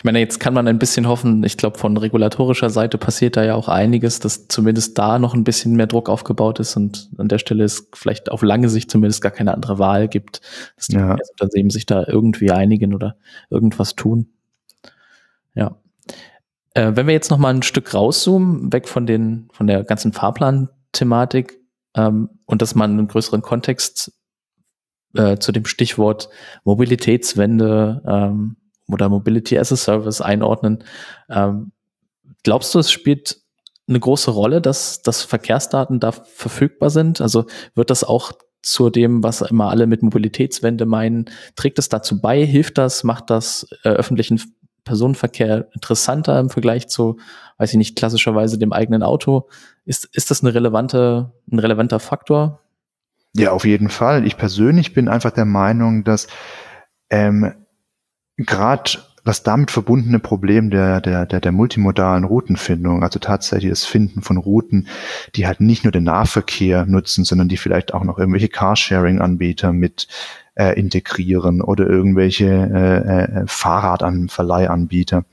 Ich 0.00 0.04
meine, 0.04 0.18
jetzt 0.18 0.40
kann 0.40 0.54
man 0.54 0.66
ein 0.66 0.78
bisschen 0.78 1.06
hoffen, 1.06 1.44
ich 1.44 1.58
glaube, 1.58 1.76
von 1.76 1.94
regulatorischer 1.94 2.70
Seite 2.70 2.96
passiert 2.96 3.36
da 3.36 3.44
ja 3.44 3.54
auch 3.54 3.68
einiges, 3.68 4.18
dass 4.18 4.48
zumindest 4.48 4.96
da 4.96 5.18
noch 5.18 5.34
ein 5.34 5.44
bisschen 5.44 5.76
mehr 5.76 5.88
Druck 5.88 6.08
aufgebaut 6.08 6.58
ist 6.58 6.74
und 6.74 7.10
an 7.18 7.28
der 7.28 7.36
Stelle 7.36 7.64
es 7.64 7.90
vielleicht 7.92 8.32
auf 8.32 8.40
lange 8.40 8.70
Sicht 8.70 8.90
zumindest 8.90 9.20
gar 9.20 9.30
keine 9.30 9.52
andere 9.52 9.78
Wahl 9.78 10.08
gibt, 10.08 10.40
dass 10.76 10.86
die 10.86 10.96
ja. 10.96 11.18
Unternehmen 11.38 11.68
sich 11.68 11.84
da 11.84 12.02
irgendwie 12.06 12.50
einigen 12.50 12.94
oder 12.94 13.16
irgendwas 13.50 13.94
tun. 13.94 14.30
Ja. 15.54 15.76
Äh, 16.72 16.92
wenn 16.94 17.06
wir 17.06 17.12
jetzt 17.12 17.30
noch 17.30 17.36
mal 17.36 17.52
ein 17.52 17.62
Stück 17.62 17.92
rauszoomen, 17.92 18.72
weg 18.72 18.88
von 18.88 19.04
den 19.04 19.50
von 19.52 19.66
der 19.66 19.84
ganzen 19.84 20.14
Fahrplan-Thematik 20.14 21.60
ähm, 21.94 22.30
und 22.46 22.62
das 22.62 22.74
mal 22.74 22.86
in 22.86 22.92
einen 22.92 23.08
größeren 23.08 23.42
Kontext 23.42 24.14
äh, 25.14 25.36
zu 25.36 25.52
dem 25.52 25.66
Stichwort 25.66 26.30
Mobilitätswende 26.64 28.02
ähm, 28.06 28.56
oder 28.92 29.08
Mobility 29.08 29.58
as 29.58 29.72
a 29.72 29.76
Service 29.76 30.20
einordnen. 30.20 30.84
Ähm, 31.28 31.72
glaubst 32.42 32.74
du, 32.74 32.78
es 32.78 32.90
spielt 32.90 33.40
eine 33.88 34.00
große 34.00 34.30
Rolle, 34.30 34.60
dass, 34.60 35.02
dass 35.02 35.22
Verkehrsdaten 35.22 36.00
da 36.00 36.12
verfügbar 36.12 36.90
sind? 36.90 37.20
Also 37.20 37.46
wird 37.74 37.90
das 37.90 38.04
auch 38.04 38.32
zu 38.62 38.90
dem, 38.90 39.22
was 39.22 39.40
immer 39.40 39.70
alle 39.70 39.86
mit 39.86 40.02
Mobilitätswende 40.02 40.86
meinen, 40.86 41.26
trägt 41.56 41.78
es 41.78 41.88
dazu 41.88 42.20
bei? 42.20 42.44
Hilft 42.44 42.78
das? 42.78 43.04
Macht 43.04 43.30
das 43.30 43.66
äh, 43.84 43.88
öffentlichen 43.88 44.40
Personenverkehr 44.84 45.68
interessanter 45.72 46.38
im 46.38 46.50
Vergleich 46.50 46.88
zu, 46.88 47.18
weiß 47.58 47.72
ich 47.72 47.78
nicht, 47.78 47.96
klassischerweise 47.96 48.58
dem 48.58 48.72
eigenen 48.72 49.02
Auto. 49.02 49.48
Ist, 49.84 50.08
ist 50.12 50.30
das 50.30 50.42
eine 50.42 50.54
relevante, 50.54 51.32
ein 51.50 51.58
relevanter 51.58 52.00
Faktor? 52.00 52.60
Ja, 53.34 53.52
auf 53.52 53.64
jeden 53.64 53.88
Fall. 53.88 54.26
Ich 54.26 54.36
persönlich 54.36 54.92
bin 54.92 55.08
einfach 55.08 55.30
der 55.30 55.44
Meinung, 55.44 56.04
dass 56.04 56.26
ähm, 57.10 57.54
gerade 58.46 58.98
das 59.24 59.42
damit 59.42 59.70
verbundene 59.70 60.18
Problem 60.18 60.70
der, 60.70 61.00
der, 61.00 61.26
der, 61.26 61.40
der 61.40 61.52
multimodalen 61.52 62.24
Routenfindung, 62.24 63.02
also 63.02 63.18
tatsächlich 63.18 63.70
das 63.70 63.84
Finden 63.84 64.22
von 64.22 64.38
Routen, 64.38 64.88
die 65.36 65.46
halt 65.46 65.60
nicht 65.60 65.84
nur 65.84 65.92
den 65.92 66.04
Nahverkehr 66.04 66.86
nutzen, 66.86 67.24
sondern 67.24 67.48
die 67.48 67.58
vielleicht 67.58 67.92
auch 67.92 68.04
noch 68.04 68.18
irgendwelche 68.18 68.48
Carsharing-Anbieter 68.48 69.72
mit 69.72 70.08
äh, 70.54 70.78
integrieren 70.78 71.60
oder 71.60 71.86
irgendwelche 71.86 72.46
äh, 72.46 73.40
äh, 73.40 73.44
Fahrradanverleihanbieter. 73.46 75.24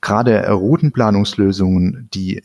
Gerade 0.00 0.50
Routenplanungslösungen, 0.50 2.08
die 2.14 2.42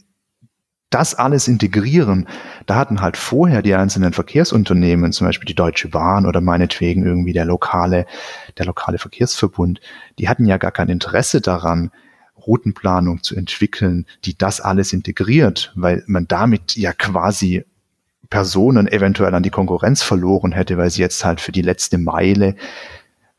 das 0.95 1.13
alles 1.13 1.49
integrieren, 1.49 2.25
da 2.67 2.75
hatten 2.75 3.01
halt 3.01 3.17
vorher 3.17 3.61
die 3.61 3.75
einzelnen 3.75 4.13
Verkehrsunternehmen, 4.13 5.11
zum 5.11 5.27
Beispiel 5.27 5.45
die 5.45 5.53
Deutsche 5.53 5.89
Bahn 5.89 6.25
oder 6.25 6.39
meinetwegen 6.39 7.05
irgendwie 7.05 7.33
der 7.33 7.43
lokale, 7.43 8.05
der 8.57 8.65
lokale 8.65 8.97
Verkehrsverbund, 8.97 9.81
die 10.17 10.29
hatten 10.29 10.45
ja 10.45 10.55
gar 10.55 10.71
kein 10.71 10.87
Interesse 10.87 11.41
daran, 11.41 11.91
Routenplanung 12.47 13.23
zu 13.23 13.35
entwickeln, 13.35 14.05
die 14.23 14.37
das 14.37 14.61
alles 14.61 14.93
integriert, 14.93 15.73
weil 15.75 16.01
man 16.07 16.29
damit 16.29 16.77
ja 16.77 16.93
quasi 16.93 17.65
Personen 18.29 18.87
eventuell 18.87 19.35
an 19.35 19.43
die 19.43 19.49
Konkurrenz 19.49 20.01
verloren 20.01 20.53
hätte, 20.53 20.77
weil 20.77 20.91
sie 20.91 21.01
jetzt 21.01 21.25
halt 21.25 21.41
für 21.41 21.51
die 21.51 21.61
letzte 21.61 21.97
Meile 21.97 22.55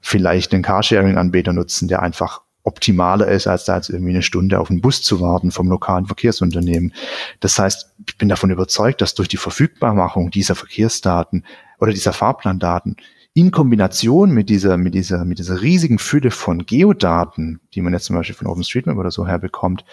vielleicht 0.01 0.53
einen 0.53 0.63
Carsharing-Anbieter 0.63 1.55
nutzen, 1.55 1.89
der 1.89 2.03
einfach 2.03 2.43
optimaler 2.67 3.29
ist, 3.29 3.47
als 3.47 3.65
da 3.65 3.77
jetzt 3.77 3.89
irgendwie 3.89 4.11
eine 4.11 4.23
Stunde 4.23 4.59
auf 4.59 4.69
den 4.69 4.81
Bus 4.81 5.03
zu 5.03 5.21
warten 5.21 5.51
vom 5.51 5.69
lokalen 5.69 6.07
Verkehrsunternehmen. 6.07 6.93
Das 7.41 7.59
heißt, 7.59 7.93
ich 8.07 8.19
bin 8.19 8.29
davon 8.29 8.51
überzeugt, 8.51 9.01
dass 9.01 9.15
durch 9.15 9.29
die 9.29 9.37
Verfügbarmachung 9.37 10.31
dieser 10.31 10.55
Verkehrsdaten 10.55 11.45
oder 11.79 11.93
dieser 11.93 12.13
Fahrplandaten 12.13 12.97
in 13.35 13.51
Kombination 13.51 14.31
mit 14.31 14.49
dieser, 14.49 14.79
mit 14.79 14.95
dieser, 14.95 15.25
mit 15.25 15.39
dieser 15.39 15.61
riesigen 15.61 15.99
Fülle 15.99 16.31
von 16.31 16.67
Geodaten, 16.67 17.61
die 17.75 17.83
man 17.83 17.93
jetzt 17.93 18.07
zum 18.07 18.17
Beispiel 18.17 18.35
von 18.35 18.47
OpenStreetMap 18.47 18.97
oder 18.97 19.11
so 19.11 19.27
herbekommt, 19.27 19.85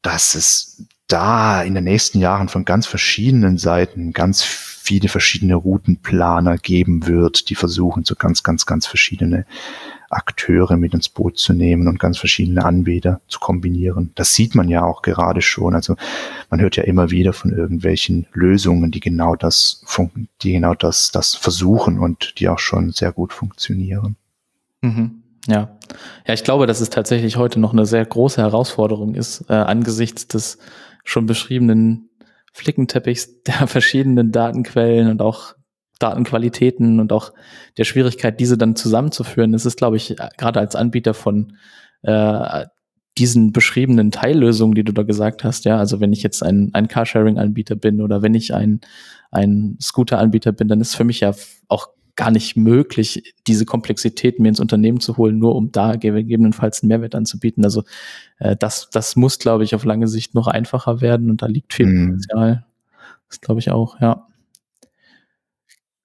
dass 0.00 0.34
es 0.34 0.86
da 1.06 1.62
in 1.62 1.74
den 1.74 1.84
nächsten 1.84 2.18
Jahren 2.18 2.48
von 2.48 2.64
ganz 2.64 2.86
verschiedenen 2.86 3.58
Seiten 3.58 4.12
ganz 4.12 4.42
viele 4.82 5.08
verschiedene 5.08 5.54
Routenplaner 5.54 6.58
geben 6.58 7.06
wird, 7.06 7.48
die 7.48 7.54
versuchen, 7.54 8.04
so 8.04 8.16
ganz, 8.16 8.42
ganz, 8.42 8.66
ganz 8.66 8.86
verschiedene 8.86 9.46
Akteure 10.10 10.76
mit 10.76 10.92
ins 10.92 11.08
Boot 11.08 11.38
zu 11.38 11.52
nehmen 11.52 11.86
und 11.86 12.00
ganz 12.00 12.18
verschiedene 12.18 12.64
Anbieter 12.64 13.20
zu 13.28 13.38
kombinieren. 13.38 14.10
Das 14.16 14.34
sieht 14.34 14.56
man 14.56 14.68
ja 14.68 14.84
auch 14.84 15.02
gerade 15.02 15.40
schon. 15.40 15.74
Also 15.74 15.94
man 16.50 16.60
hört 16.60 16.76
ja 16.76 16.82
immer 16.82 17.10
wieder 17.10 17.32
von 17.32 17.52
irgendwelchen 17.52 18.26
Lösungen, 18.32 18.90
die 18.90 19.00
genau 19.00 19.36
das, 19.36 19.84
die 20.42 20.52
genau 20.52 20.74
das, 20.74 21.12
das 21.12 21.36
versuchen 21.36 22.00
und 22.00 22.40
die 22.40 22.48
auch 22.48 22.58
schon 22.58 22.90
sehr 22.90 23.12
gut 23.12 23.32
funktionieren. 23.32 24.16
Mhm. 24.82 25.22
Ja. 25.46 25.76
Ja, 26.26 26.34
ich 26.34 26.44
glaube, 26.44 26.66
dass 26.66 26.80
es 26.80 26.90
tatsächlich 26.90 27.36
heute 27.36 27.60
noch 27.60 27.72
eine 27.72 27.86
sehr 27.86 28.04
große 28.04 28.40
Herausforderung 28.40 29.14
ist, 29.14 29.44
äh, 29.48 29.54
angesichts 29.54 30.26
des 30.26 30.58
schon 31.04 31.26
beschriebenen 31.26 32.08
Flickenteppichs 32.52 33.42
der 33.46 33.66
verschiedenen 33.66 34.32
Datenquellen 34.32 35.10
und 35.10 35.22
auch 35.22 35.54
Datenqualitäten 35.98 36.98
und 36.98 37.12
auch 37.12 37.32
der 37.78 37.84
Schwierigkeit, 37.84 38.40
diese 38.40 38.58
dann 38.58 38.74
zusammenzuführen, 38.74 39.54
ist 39.54 39.66
es, 39.66 39.76
glaube 39.76 39.96
ich, 39.96 40.16
gerade 40.36 40.58
als 40.58 40.74
Anbieter 40.74 41.14
von 41.14 41.56
äh, 42.02 42.66
diesen 43.18 43.52
beschriebenen 43.52 44.10
Teillösungen, 44.10 44.74
die 44.74 44.84
du 44.84 44.92
da 44.92 45.02
gesagt 45.02 45.44
hast, 45.44 45.64
ja, 45.64 45.76
also 45.78 46.00
wenn 46.00 46.12
ich 46.12 46.22
jetzt 46.22 46.42
ein, 46.42 46.70
ein 46.72 46.88
Carsharing-Anbieter 46.88 47.76
bin 47.76 48.00
oder 48.00 48.22
wenn 48.22 48.34
ich 48.34 48.54
ein, 48.54 48.80
ein 49.30 49.76
Scooter-Anbieter 49.80 50.52
bin, 50.52 50.68
dann 50.68 50.80
ist 50.80 50.96
für 50.96 51.04
mich 51.04 51.20
ja 51.20 51.34
auch 51.68 51.88
gar 52.16 52.30
nicht 52.30 52.56
möglich, 52.56 53.34
diese 53.46 53.64
Komplexität 53.64 54.38
mir 54.38 54.48
ins 54.48 54.60
Unternehmen 54.60 55.00
zu 55.00 55.16
holen, 55.16 55.38
nur 55.38 55.54
um 55.54 55.72
da 55.72 55.96
gegebenenfalls 55.96 56.82
einen 56.82 56.88
Mehrwert 56.88 57.14
anzubieten. 57.14 57.64
Also 57.64 57.84
äh, 58.38 58.56
das, 58.56 58.90
das 58.90 59.16
muss, 59.16 59.38
glaube 59.38 59.64
ich, 59.64 59.74
auf 59.74 59.84
lange 59.84 60.08
Sicht 60.08 60.34
noch 60.34 60.46
einfacher 60.46 61.00
werden 61.00 61.30
und 61.30 61.42
da 61.42 61.46
liegt 61.46 61.72
viel 61.72 61.86
mhm. 61.86 62.06
Potenzial. 62.06 62.66
Das 63.28 63.40
glaube 63.40 63.60
ich 63.60 63.70
auch, 63.70 64.00
ja. 64.00 64.26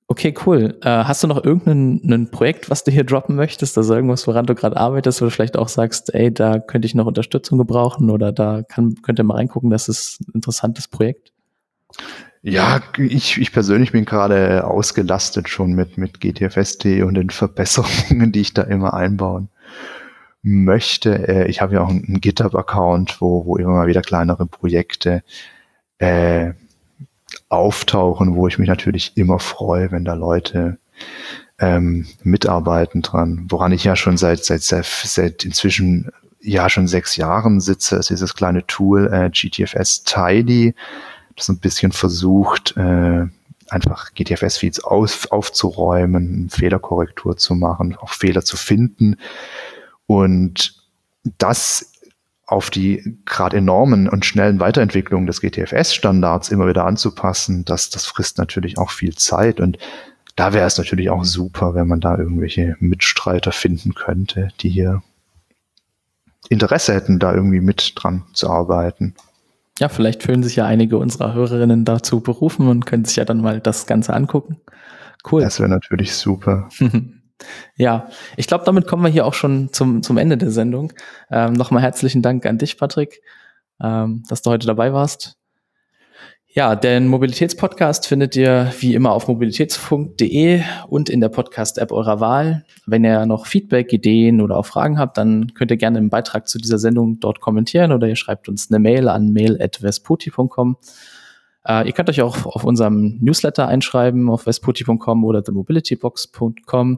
Okay, 0.09 0.33
cool. 0.45 0.79
Äh, 0.83 0.89
hast 0.89 1.21
du 1.23 1.27
noch 1.27 1.43
irgendein 1.43 2.31
Projekt, 2.31 2.69
was 2.69 2.85
du 2.85 2.91
hier 2.91 3.03
droppen 3.03 3.35
möchtest? 3.35 3.77
Also 3.77 3.93
irgendwas, 3.93 4.25
woran 4.25 4.45
du 4.45 4.55
gerade 4.55 4.77
arbeitest, 4.77 5.21
oder 5.21 5.31
vielleicht 5.31 5.57
auch 5.57 5.67
sagst, 5.67 6.13
ey, 6.13 6.33
da 6.33 6.59
könnte 6.59 6.85
ich 6.85 6.95
noch 6.95 7.07
Unterstützung 7.07 7.57
gebrauchen 7.57 8.09
oder 8.09 8.31
da 8.31 8.63
kann, 8.63 8.95
könnt 9.01 9.19
ihr 9.19 9.25
mal 9.25 9.35
reingucken, 9.35 9.69
das 9.69 9.89
ist 9.89 10.21
ein 10.21 10.31
interessantes 10.35 10.87
Projekt? 10.87 11.33
Ja, 12.49 12.79
ich, 12.97 13.37
ich 13.41 13.51
persönlich 13.51 13.91
bin 13.91 14.05
gerade 14.05 14.65
ausgelastet 14.65 15.49
schon 15.49 15.73
mit, 15.73 15.97
mit 15.97 16.21
GTFST 16.21 17.01
und 17.01 17.15
den 17.15 17.29
Verbesserungen, 17.29 18.31
die 18.31 18.39
ich 18.39 18.53
da 18.53 18.61
immer 18.61 18.93
einbauen 18.93 19.49
möchte. 20.43 21.27
Äh, 21.27 21.47
ich 21.49 21.59
habe 21.59 21.73
ja 21.73 21.81
auch 21.81 21.89
einen 21.89 22.21
GitHub-Account, 22.21 23.19
wo, 23.19 23.45
wo 23.45 23.57
immer 23.57 23.73
mal 23.73 23.87
wieder 23.87 24.01
kleinere 24.01 24.45
Projekte 24.45 25.23
äh, 25.97 26.53
auftauchen, 27.49 28.35
wo 28.35 28.47
ich 28.47 28.57
mich 28.59 28.69
natürlich 28.69 29.17
immer 29.17 29.39
freue, 29.39 29.91
wenn 29.91 30.05
da 30.05 30.13
Leute 30.13 30.77
ähm, 31.59 32.07
mitarbeiten 32.23 33.01
dran. 33.01 33.47
Woran 33.49 33.73
ich 33.73 33.83
ja 33.83 33.97
schon 33.97 34.15
seit, 34.15 34.45
seit, 34.45 34.61
seit, 34.61 34.85
seit 34.85 35.43
inzwischen 35.43 36.11
ja 36.39 36.69
schon 36.69 36.87
sechs 36.87 37.17
Jahren 37.17 37.59
sitze, 37.59 37.97
ist 37.97 38.09
dieses 38.09 38.35
kleine 38.35 38.65
Tool 38.67 39.11
äh, 39.11 39.29
GTFS 39.31 40.05
Tidy, 40.05 40.75
das 41.37 41.49
ein 41.49 41.59
bisschen 41.59 41.93
versucht, 41.93 42.75
äh, 42.75 43.25
einfach 43.69 44.13
GTFS-Feeds 44.13 44.83
aufzuräumen, 44.83 46.49
Fehlerkorrektur 46.49 47.37
zu 47.37 47.55
machen, 47.55 47.95
auch 47.95 48.11
Fehler 48.11 48.43
zu 48.43 48.57
finden. 48.57 49.17
Und 50.05 50.83
das 51.37 51.93
auf 52.45 52.69
die 52.69 53.17
gerade 53.25 53.57
enormen 53.57 54.07
und 54.07 54.25
schnellen 54.25 54.61
Weiterentwicklungen 54.61 55.27
des 55.27 55.41
GTFS-Standards 55.41 56.49
immer 56.49 56.67
wieder 56.67 56.85
anzupassen, 56.85 57.65
das, 57.65 57.89
das 57.89 58.05
frisst 58.05 58.37
natürlich 58.37 58.77
auch 58.77 58.89
viel 58.89 59.15
Zeit 59.15 59.59
und 59.59 59.77
da 60.37 60.53
wäre 60.53 60.67
es 60.67 60.77
natürlich 60.77 61.09
auch 61.09 61.25
super, 61.25 61.73
wenn 61.73 61.87
man 61.87 61.99
da 61.99 62.17
irgendwelche 62.17 62.77
Mitstreiter 62.79 63.51
finden 63.51 63.95
könnte, 63.95 64.49
die 64.61 64.69
hier 64.69 65.01
Interesse 66.47 66.93
hätten, 66.93 67.19
da 67.19 67.33
irgendwie 67.33 67.59
mit 67.59 67.93
dran 67.95 68.23
zu 68.33 68.49
arbeiten. 68.49 69.15
Ja, 69.79 69.89
vielleicht 69.89 70.23
fühlen 70.23 70.43
sich 70.43 70.55
ja 70.55 70.65
einige 70.65 70.97
unserer 70.97 71.33
Hörerinnen 71.33 71.85
dazu 71.85 72.21
berufen 72.21 72.67
und 72.67 72.85
können 72.85 73.05
sich 73.05 73.15
ja 73.15 73.25
dann 73.25 73.41
mal 73.41 73.59
das 73.59 73.85
Ganze 73.85 74.13
angucken. 74.13 74.59
Cool. 75.29 75.41
Das 75.41 75.59
wäre 75.59 75.69
natürlich 75.69 76.13
super. 76.13 76.69
Ja, 77.75 78.09
ich 78.35 78.47
glaube, 78.47 78.65
damit 78.65 78.87
kommen 78.87 79.03
wir 79.03 79.11
hier 79.11 79.25
auch 79.25 79.35
schon 79.35 79.71
zum, 79.71 80.01
zum 80.01 80.17
Ende 80.17 80.37
der 80.37 80.49
Sendung. 80.49 80.93
Ähm, 81.29 81.53
Nochmal 81.53 81.83
herzlichen 81.83 82.23
Dank 82.23 82.47
an 82.47 82.57
dich, 82.57 82.79
Patrick, 82.79 83.21
ähm, 83.79 84.23
dass 84.27 84.41
du 84.41 84.49
heute 84.49 84.65
dabei 84.65 84.91
warst. 84.91 85.36
Ja, 86.57 86.75
den 86.75 87.07
Mobilitätspodcast 87.07 88.07
findet 88.07 88.35
ihr 88.35 88.73
wie 88.79 88.95
immer 88.95 89.11
auf 89.11 89.27
mobilitätsfunk.de 89.27 90.63
und 90.87 91.07
in 91.07 91.21
der 91.21 91.29
Podcast-App 91.29 91.91
eurer 91.91 92.19
Wahl. 92.19 92.65
Wenn 92.87 93.05
ihr 93.05 93.27
noch 93.27 93.45
Feedback, 93.45 93.93
Ideen 93.93 94.41
oder 94.41 94.57
auch 94.57 94.65
Fragen 94.65 94.97
habt, 94.97 95.19
dann 95.19 95.53
könnt 95.53 95.69
ihr 95.69 95.77
gerne 95.77 95.99
im 95.99 96.09
Beitrag 96.09 96.47
zu 96.47 96.57
dieser 96.57 96.79
Sendung 96.79 97.19
dort 97.19 97.41
kommentieren 97.41 97.91
oder 97.91 98.07
ihr 98.07 98.15
schreibt 98.15 98.49
uns 98.49 98.71
eine 98.71 98.79
Mail 98.79 99.07
an 99.07 99.33
mail.vesputi.com. 99.33 100.77
Äh, 101.63 101.85
ihr 101.85 101.93
könnt 101.93 102.09
euch 102.09 102.23
auch 102.23 102.47
auf 102.47 102.63
unserem 102.63 103.19
Newsletter 103.21 103.67
einschreiben 103.67 104.27
auf 104.27 104.47
vesputi.com 104.47 105.25
oder 105.25 105.43
themobilitybox.com. 105.43 106.97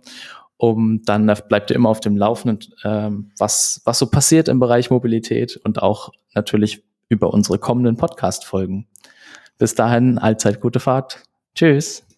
Um 0.55 1.01
dann 1.03 1.33
bleibt 1.49 1.69
ihr 1.69 1.75
immer 1.75 1.89
auf 1.89 1.99
dem 1.99 2.15
Laufenden, 2.15 2.59
ähm, 2.85 3.31
was, 3.37 3.81
was 3.83 3.99
so 3.99 4.09
passiert 4.09 4.47
im 4.47 4.61
Bereich 4.61 4.89
Mobilität 4.89 5.57
und 5.57 5.83
auch 5.83 6.13
natürlich 6.33 6.81
über 7.09 7.33
unsere 7.33 7.59
kommenden 7.59 7.97
Podcast-Folgen. 7.97 8.87
Bis 9.59 9.75
dahin, 9.75 10.17
allzeit 10.17 10.61
gute 10.61 10.79
Fahrt. 10.79 11.21
Tschüss. 11.53 12.08